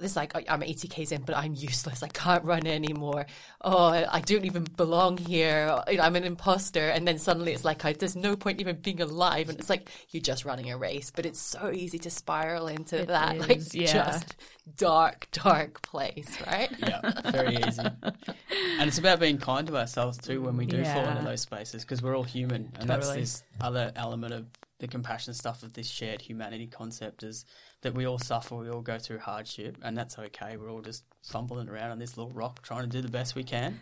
[0.00, 2.02] this like "Oh, I'm 80 k's in, but I'm useless.
[2.02, 3.26] I can't run anymore.
[3.60, 5.80] Oh, I don't even belong here.
[5.86, 6.88] I'm an imposter.
[6.88, 9.48] And then suddenly it's like I, there's no point even being alive.
[9.48, 13.00] And it's like you're just running a race, but it's so easy to spiral into
[13.00, 13.92] It that is, like yeah.
[13.92, 14.36] just
[14.76, 16.70] dark, dark place, right?
[16.78, 17.82] yeah, very easy.
[17.82, 21.82] And it's about being kind to ourselves too when we do fall into those spaces
[21.82, 24.46] because we're all human, and that's this other element of
[24.78, 27.44] the compassion stuff of this shared humanity concept is
[27.82, 30.56] that we all suffer, we all go through hardship, and that's okay.
[30.56, 33.42] We're all just fumbling around on this little rock, trying to do the best we
[33.44, 33.80] can.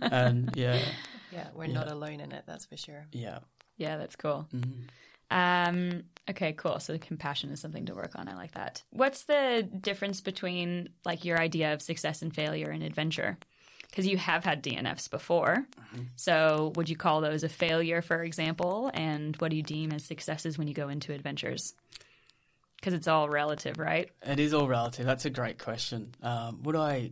[0.00, 0.80] and yeah,
[1.32, 3.06] Yeah, we're not alone in it, that's for sure.
[3.12, 3.38] yeah.
[3.76, 4.48] Yeah, that's cool.
[4.52, 4.88] Mhm.
[5.30, 6.80] Um, okay, cool.
[6.80, 8.28] So compassion is something to work on.
[8.28, 8.82] I like that.
[8.90, 13.38] What's the difference between like your idea of success and failure and adventure?
[13.88, 15.66] Because you have had DNFs before.
[16.16, 18.90] So would you call those a failure, for example?
[18.94, 21.74] And what do you deem as successes when you go into adventures?
[22.78, 24.08] Because it's all relative, right?
[24.24, 25.04] It is all relative.
[25.04, 26.14] That's a great question.
[26.22, 27.10] Um, would I,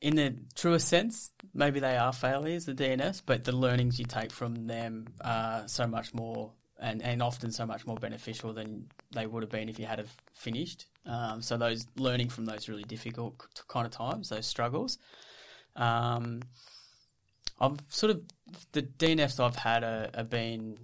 [0.00, 4.30] in the truest sense, maybe they are failures, the DNS, but the learnings you take
[4.30, 9.26] from them are so much more and, and often so much more beneficial than they
[9.26, 10.86] would have been if you had have finished.
[11.04, 14.98] Um, so those learning from those really difficult kind of times, those struggles.
[15.74, 16.42] Um,
[17.60, 18.22] I've sort of
[18.72, 20.78] the DNFs I've had are, are been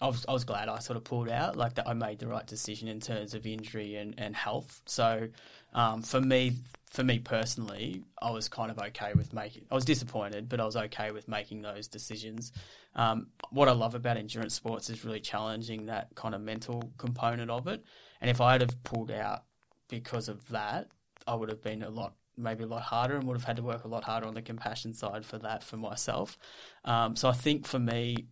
[0.00, 2.26] I was, I was glad I sort of pulled out, like that I made the
[2.26, 4.82] right decision in terms of injury and, and health.
[4.84, 5.28] So
[5.72, 6.52] um, for me,
[6.90, 9.64] for me personally, I was kind of okay with making.
[9.70, 12.52] I was disappointed, but I was okay with making those decisions.
[12.94, 17.50] Um, what I love about endurance sports is really challenging that kind of mental component
[17.50, 17.82] of it.
[18.20, 19.44] And if I had have pulled out
[19.88, 20.88] because of that,
[21.26, 23.62] I would have been a lot maybe a lot harder and would have had to
[23.62, 26.36] work a lot harder on the compassion side for that for myself.
[26.84, 28.26] Um, so I think for me,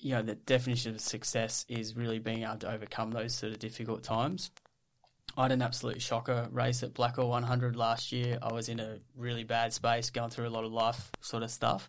[0.00, 3.58] you know, the definition of success is really being able to overcome those sort of
[3.58, 4.50] difficult times.
[5.36, 8.38] I had an absolute shocker race at Blackall 100 last year.
[8.42, 11.50] I was in a really bad space, going through a lot of life sort of
[11.50, 11.88] stuff.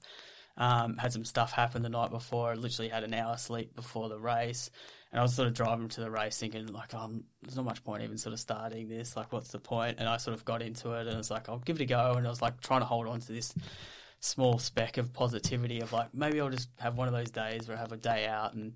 [0.57, 2.51] Um, had some stuff happen the night before.
[2.51, 4.69] I literally had an hour sleep before the race.
[5.11, 7.83] And I was sort of driving to the race thinking, like, um, there's not much
[7.83, 9.15] point even sort of starting this.
[9.15, 9.95] Like, what's the point?
[9.99, 11.87] And I sort of got into it and I was like, I'll give it a
[11.87, 12.13] go.
[12.17, 13.53] And I was like trying to hold on to this
[14.19, 17.77] small speck of positivity of like, maybe I'll just have one of those days where
[17.77, 18.53] I have a day out.
[18.53, 18.73] And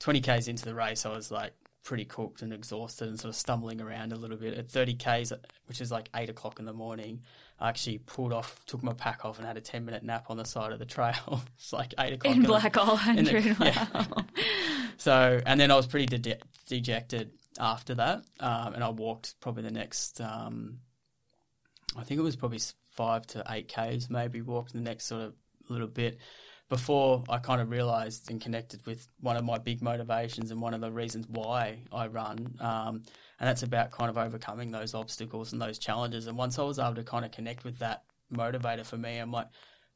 [0.00, 1.52] 20 Ks into the race, I was like
[1.84, 4.56] pretty cooked and exhausted and sort of stumbling around a little bit.
[4.56, 5.32] At 30 Ks,
[5.66, 7.22] which is like 8 o'clock in the morning,
[7.58, 10.36] I actually pulled off, took my pack off and had a 10 minute nap on
[10.36, 11.42] the side of the trail.
[11.56, 12.36] it's like 8 o'clock.
[12.36, 13.56] In the- Blackall in the- 100.
[13.66, 13.86] yeah.
[13.94, 14.24] Wow.
[14.96, 16.38] so, and then I was pretty de-
[16.68, 20.78] dejected after that, um, and I walked probably the next, um,
[21.96, 22.60] I think it was probably
[22.92, 25.34] five to eight k's, maybe walked the next sort of
[25.68, 26.18] little bit
[26.68, 30.72] before I kind of realised and connected with one of my big motivations and one
[30.72, 33.02] of the reasons why I run, um,
[33.38, 36.26] and that's about kind of overcoming those obstacles and those challenges.
[36.26, 39.30] And once I was able to kind of connect with that motivator for me, I'm
[39.30, 39.48] like,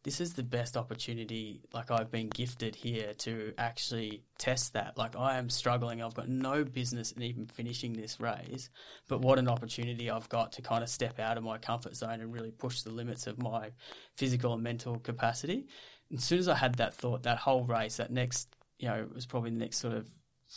[0.06, 4.96] this is the best opportunity like I've been gifted here to actually test that.
[4.96, 6.00] Like I am struggling.
[6.00, 8.70] I've got no business in even finishing this race,
[9.08, 12.20] but what an opportunity I've got to kind of step out of my comfort zone
[12.20, 13.72] and really push the limits of my
[14.16, 15.66] physical and mental capacity.
[16.08, 19.00] And as soon as I had that thought, that whole race, that next, you know,
[19.00, 20.08] it was probably the next sort of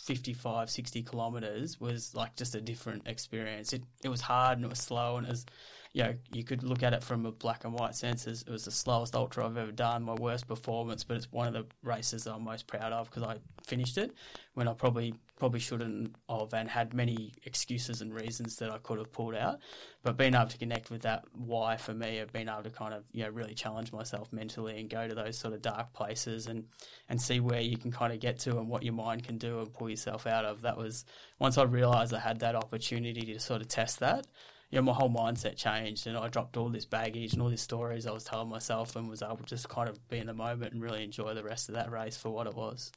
[0.04, 3.72] 55, 60 kilometers was like just a different experience.
[3.72, 5.44] It, it was hard and it was slow and it was,
[5.92, 8.48] you know, you could look at it from a black and white sense as it
[8.48, 11.66] was the slowest ultra I've ever done, my worst performance, but it's one of the
[11.82, 14.14] races I'm most proud of because I finished it
[14.54, 18.98] when I probably probably shouldn't have and had many excuses and reasons that I could
[18.98, 19.58] have pulled out.
[20.02, 22.94] But being able to connect with that why for me of being able to kind
[22.94, 26.46] of, you know, really challenge myself mentally and go to those sort of dark places
[26.46, 26.66] and,
[27.08, 29.60] and see where you can kind of get to and what your mind can do
[29.60, 30.60] and pull yourself out of.
[30.60, 31.04] That was
[31.38, 34.26] once I realized I had that opportunity to sort of test that
[34.70, 37.60] you know, my whole mindset changed and I dropped all this baggage and all these
[37.60, 40.34] stories I was telling myself and was able to just kind of be in the
[40.34, 42.92] moment and really enjoy the rest of that race for what it was.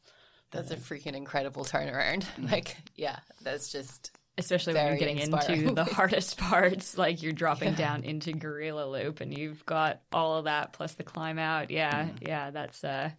[0.52, 2.26] That's a freaking incredible turnaround.
[2.52, 7.34] Like, yeah, that's just Especially when you're Very getting into the hardest parts, like you're
[7.34, 11.70] dropping down into Gheerulla Loop and you've got all of that plus the climb out.
[11.70, 13.12] Yeah, yeah, that's uh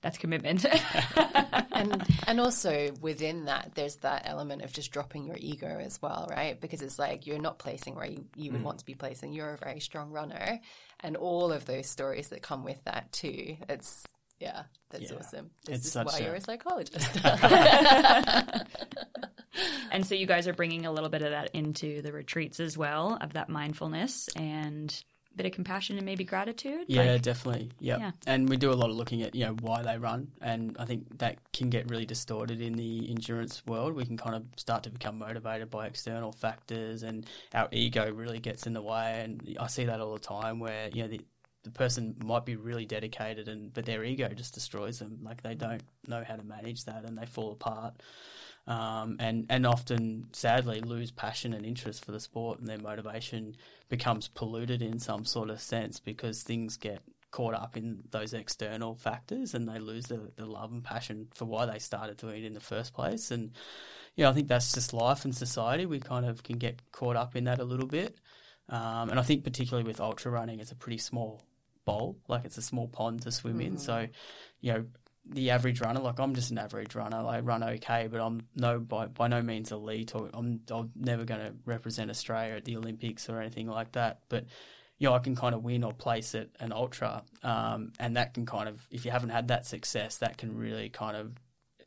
[0.00, 0.64] that's commitment.
[1.72, 6.26] and and also within that there's that element of just dropping your ego as well
[6.30, 8.54] right because it's like you're not placing where you, you Mm.
[8.54, 10.60] would want to be placing you're a very strong runner
[11.00, 14.04] and all of those stories that come with that too it's
[14.40, 15.18] yeah that's Yeah.
[15.18, 17.18] awesome this It's is why a- you're a psychologist
[19.90, 22.76] and so you guys are bringing a little bit of that into the retreats as
[22.78, 25.02] well, of that mindfulness and
[25.38, 26.84] bit of compassion and maybe gratitude.
[26.88, 27.70] Yeah, Like, definitely.
[27.80, 28.00] Yep.
[28.00, 28.10] Yeah.
[28.26, 30.28] And we do a lot of looking at, you know, why they run.
[30.42, 33.94] And I think that can get really distorted in the endurance world.
[33.94, 37.24] We can kind of start to become motivated by external factors and
[37.54, 39.22] our ego really gets in the way.
[39.24, 41.20] And I see that all the time where, you know, the,
[41.62, 45.20] the person might be really dedicated and but their ego just destroys them.
[45.22, 47.94] Like they don't know how to manage that and they fall apart.
[48.68, 53.56] Um, and and often, sadly, lose passion and interest for the sport, and their motivation
[53.88, 57.00] becomes polluted in some sort of sense because things get
[57.30, 61.46] caught up in those external factors, and they lose the, the love and passion for
[61.46, 63.30] why they started doing it in the first place.
[63.30, 63.52] And
[64.16, 65.86] yeah, I think that's just life and society.
[65.86, 68.18] We kind of can get caught up in that a little bit,
[68.68, 71.42] um, and I think particularly with ultra running, it's a pretty small
[71.86, 73.78] bowl, like it's a small pond to swim in.
[73.78, 74.08] So,
[74.60, 74.84] you know,
[75.30, 77.18] the average runner, like I'm just an average runner.
[77.18, 81.24] I run okay, but I'm no by by no means elite, or I'm I'm never
[81.24, 84.20] going to represent Australia at the Olympics or anything like that.
[84.28, 84.46] But
[84.98, 88.34] you know, I can kind of win or place at an ultra, um, and that
[88.34, 91.32] can kind of, if you haven't had that success, that can really kind of,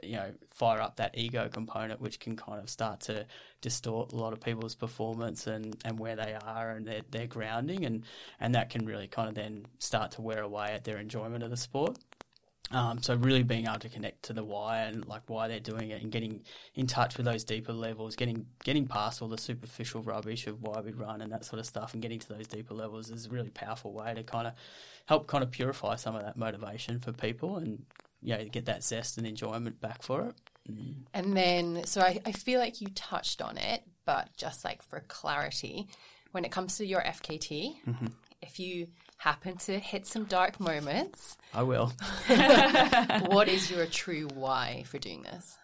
[0.02, 3.26] you know, fire up that ego component, which can kind of start to
[3.60, 7.86] distort a lot of people's performance and, and where they are and their, their grounding,
[7.86, 8.06] and
[8.39, 11.50] and that can really kind of then start to wear away at their enjoyment of
[11.50, 11.98] the sport.
[12.70, 15.89] Um, so really being able to connect to the why and like why they're doing
[15.89, 16.43] it and getting
[16.76, 20.80] in touch with those deeper levels, getting getting past all the superficial rubbish of why
[20.80, 23.30] we run and that sort of stuff and getting to those deeper levels is a
[23.30, 24.53] really powerful way to kind of
[25.05, 27.84] help kind of purify some of that motivation for people and
[28.22, 30.36] you know, get that zest and enjoyment back for it.
[31.14, 34.99] And then, so I, I feel like you touched on it, but just like for
[35.07, 35.88] clarity,
[36.32, 37.76] when it comes to your FKT,
[38.41, 38.88] if you
[39.22, 41.93] happen to hit some dark moments, I will.
[43.28, 45.57] what is your true why for doing this?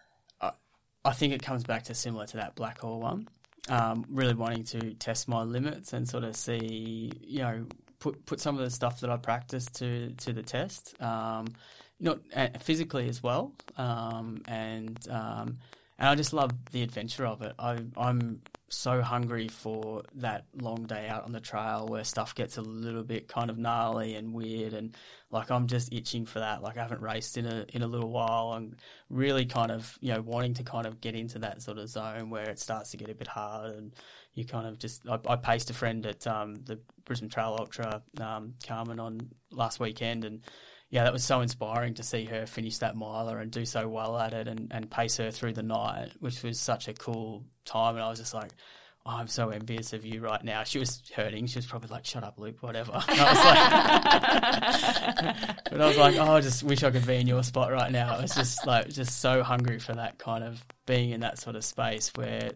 [1.04, 3.28] I think it comes back to similar to that black hole one.
[3.68, 7.66] Um, really wanting to test my limits and sort of see, you know,
[7.98, 11.00] put put some of the stuff that I practice to to the test.
[11.02, 11.46] Um,
[11.98, 15.58] not uh, physically as well, um, and um,
[15.98, 17.54] and I just love the adventure of it.
[17.58, 22.58] I, I'm so hungry for that long day out on the trail where stuff gets
[22.58, 24.96] a little bit kind of gnarly and weird, and
[25.30, 26.62] like I'm just itching for that.
[26.62, 28.52] Like I haven't raced in a in a little while.
[28.52, 28.76] I'm
[29.10, 32.30] really kind of you know wanting to kind of get into that sort of zone
[32.30, 33.94] where it starts to get a bit hard and
[34.38, 35.02] you kind of just.
[35.08, 39.80] I, I paced a friend at um, the Brisbane Trail Ultra, um, Carmen, on last
[39.80, 40.42] weekend, and
[40.90, 44.16] yeah, that was so inspiring to see her finish that miler and do so well
[44.18, 47.96] at it and, and pace her through the night, which was such a cool time.
[47.96, 48.52] And I was just like,
[49.04, 50.64] oh, I'm so envious of you right now.
[50.64, 51.46] She was hurting.
[51.46, 52.92] She was probably like, shut up, Luke, whatever.
[53.08, 53.44] And I was
[55.24, 57.70] like, but I was like, oh, I just wish I could be in your spot
[57.70, 58.16] right now.
[58.16, 61.56] I was just like, just so hungry for that kind of being in that sort
[61.56, 62.52] of space where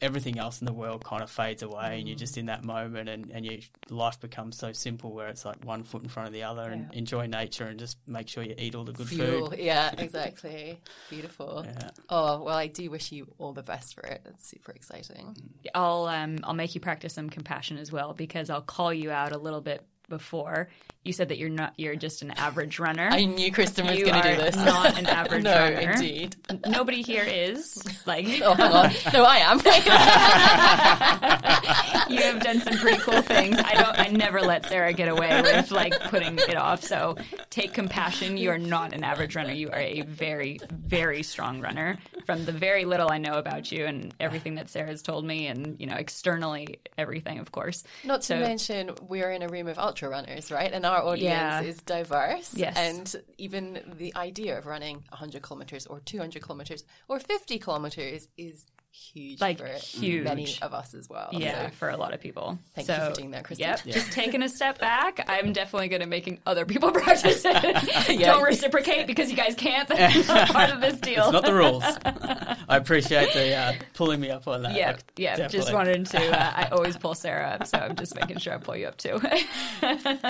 [0.00, 3.08] everything else in the world kind of fades away and you're just in that moment
[3.08, 3.56] and, and your
[3.90, 6.94] life becomes so simple where it's like one foot in front of the other and
[6.94, 9.50] enjoy nature and just make sure you eat all the good Fuel.
[9.50, 9.58] food.
[9.58, 10.80] Yeah, exactly.
[11.10, 11.64] Beautiful.
[11.66, 11.90] Yeah.
[12.08, 14.22] Oh, well, I do wish you all the best for it.
[14.26, 15.36] It's super exciting.
[15.74, 19.32] I'll um, I'll make you practice some compassion as well because I'll call you out
[19.32, 20.68] a little bit before.
[21.04, 23.08] You said that you're not you're just an average runner.
[23.10, 24.56] I knew Kristen was going to do this.
[24.56, 25.92] not an average no, runner.
[25.92, 26.36] indeed.
[26.66, 28.90] Nobody here is like Oh, hang on.
[29.12, 29.58] No, I am.
[32.14, 33.56] you have done some pretty cool things.
[33.58, 33.98] I don't.
[33.98, 36.82] I never let Sarah get away with like putting it off.
[36.82, 37.16] So
[37.50, 38.36] take compassion.
[38.36, 39.52] You are not an average runner.
[39.52, 41.98] You are a very, very strong runner.
[42.26, 45.76] From the very little I know about you and everything that Sarah's told me, and
[45.80, 47.84] you know externally everything, of course.
[48.04, 50.72] Not to So- mention, we're in a room of ultra runners, right?
[50.72, 51.60] And our audience Yeah.
[51.62, 52.52] is diverse.
[52.54, 52.76] Yes.
[52.76, 58.66] And even the idea of running 100 kilometers or 200 kilometers or 50 kilometers is
[58.92, 60.24] huge Like, for huge.
[60.24, 61.28] many of us as well.
[61.32, 62.58] Yeah, So for a lot of people.
[62.74, 63.68] Thank so, you for doing that, Kristen.
[63.68, 65.24] Yep, just taking a step back.
[65.28, 68.18] I'm definitely good at making other people practice it.
[68.20, 69.88] Don't reciprocate because you guys can't.
[69.88, 71.24] That's not part of this deal.
[71.24, 71.84] It's not the rules.
[71.84, 74.74] I appreciate the uh, pulling me up on that.
[74.74, 75.48] Yeah, Like, yeah.
[75.48, 76.18] Just wanted to.
[76.38, 78.96] Uh, I always pull Sarah up, so I'm just making sure I pull you up
[78.96, 79.18] too.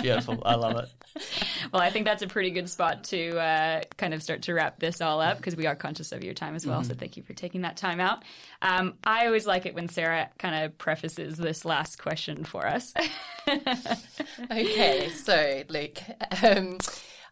[0.03, 0.43] Beautiful.
[0.45, 0.89] I love it.
[1.73, 4.79] well, I think that's a pretty good spot to uh, kind of start to wrap
[4.79, 6.85] this all up because we are conscious of your time as well.
[6.85, 8.23] So thank you for taking that time out.
[8.61, 12.93] Um, I always like it when Sarah kind of prefaces this last question for us.
[14.51, 15.99] okay, so Luke,
[16.43, 16.79] um,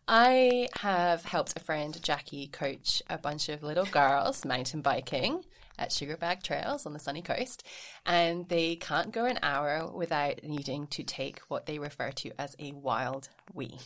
[0.06, 5.44] I have helped a friend, Jackie, coach a bunch of little girls mountain biking
[5.78, 7.66] at Sugarbag Trails on the sunny coast,
[8.04, 12.54] and they can't go an hour without needing to take what they refer to as
[12.58, 13.78] a wild wee.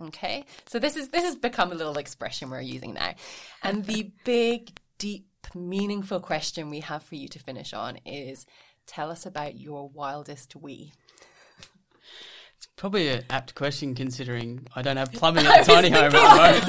[0.00, 3.14] Okay, so this is this has become a little expression we're using now,
[3.62, 8.46] and the big, deep, meaningful question we have for you to finish on is:
[8.86, 10.92] Tell us about your wildest wee.
[12.76, 16.18] Probably an apt question considering I don't have plumbing at the tiny home at the
[16.18, 16.64] moment.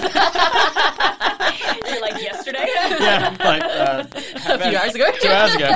[1.90, 2.66] You're like yesterday.
[3.00, 4.04] yeah, like uh,
[4.54, 5.12] A few hours ago.
[5.22, 5.70] two hours ago.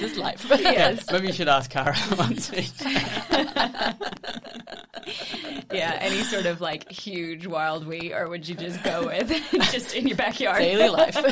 [0.00, 0.46] this is life.
[0.50, 1.04] yes.
[1.12, 2.50] Maybe you should ask Cara once.
[5.98, 6.06] Yeah.
[6.06, 9.28] Any sort of like huge wild wheat, or would you just go with
[9.72, 10.58] just in your backyard?
[10.58, 11.16] Daily life.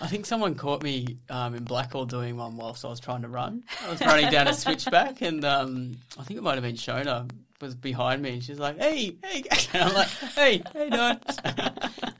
[0.00, 3.28] I think someone caught me um, in Blackall doing one whilst I was trying to
[3.28, 3.62] run.
[3.86, 7.30] I was running down a switchback, and um, I think it might have been Shona
[7.60, 9.42] was behind me, and she's like, "Hey, hey!"
[9.72, 11.18] And I'm like, "Hey, hey, doing?"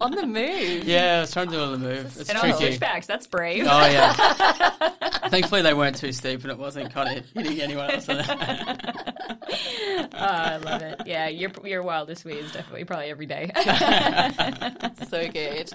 [0.01, 0.85] On the move.
[0.85, 2.17] yeah, I was trying to do a move.
[2.19, 3.67] It's And on switchbacks, that's brave.
[3.69, 4.13] Oh yeah.
[5.29, 8.09] Thankfully, they weren't too steep, and it wasn't kind of hitting anyone else.
[10.15, 11.03] Oh, I love it.
[11.07, 13.51] Yeah, your your wildest way is definitely probably every day.
[15.09, 15.71] So good.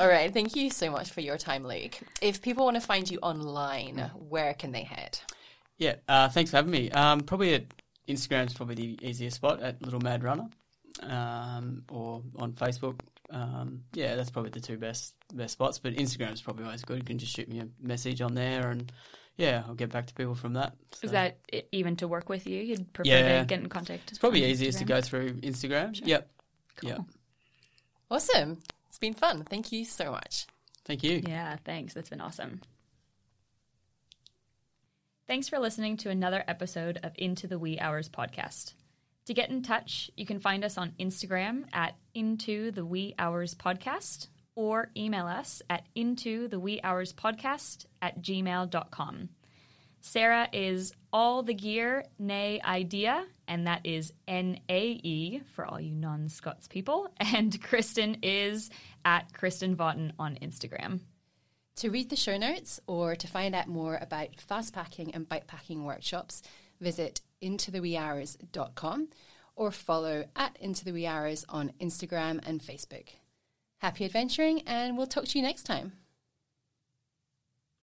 [0.00, 0.32] All right.
[0.32, 1.98] Thank you so much for your time, Luke.
[2.20, 5.18] If people want to find you online, where can they head?
[5.78, 6.90] yeah, uh, thanks for having me.
[6.90, 7.64] Um, probably at
[8.08, 10.48] Instagram's probably the easiest spot at Little Mad Runner,
[11.02, 13.00] um, or on Facebook.
[13.30, 15.78] Um, yeah, that's probably the two best best spots.
[15.78, 16.98] But Instagram's probably always good.
[16.98, 18.90] You can just shoot me a message on there, and
[19.36, 20.74] yeah, I'll get back to people from that.
[20.94, 21.38] So Is that
[21.72, 22.62] even to work with you?
[22.62, 23.40] You'd prefer Yeah.
[23.40, 24.10] to get in contact?
[24.10, 25.98] it's probably easiest to go through Instagram.
[26.04, 26.30] Yep.
[26.82, 27.00] Yep.
[28.10, 28.60] Awesome.
[28.88, 29.44] It's been fun.
[29.44, 30.46] Thank you so much.
[30.84, 31.22] Thank you.
[31.26, 31.94] Yeah, thanks.
[31.94, 32.60] That's been awesome.
[35.26, 38.74] Thanks for listening to another episode of Into the Wee Hours podcast.
[39.26, 43.54] To get in touch, you can find us on Instagram at Into the Wee Hours
[43.54, 49.28] podcast or email us at Into the Wee Hours podcast at gmail.com.
[50.00, 55.80] Sarah is all the gear, nae idea, and that is N A E for all
[55.80, 57.08] you non Scots people.
[57.20, 58.68] And Kristen is
[59.04, 61.00] at Kristen Vaughton on Instagram.
[61.76, 65.46] To read the show notes or to find out more about fast packing and bike
[65.46, 66.42] packing workshops,
[66.80, 69.08] visit intotheweehours.com
[69.56, 73.08] or follow at Into the Wee Hours on Instagram and Facebook.
[73.82, 75.92] Happy adventuring, and we'll talk to you next time.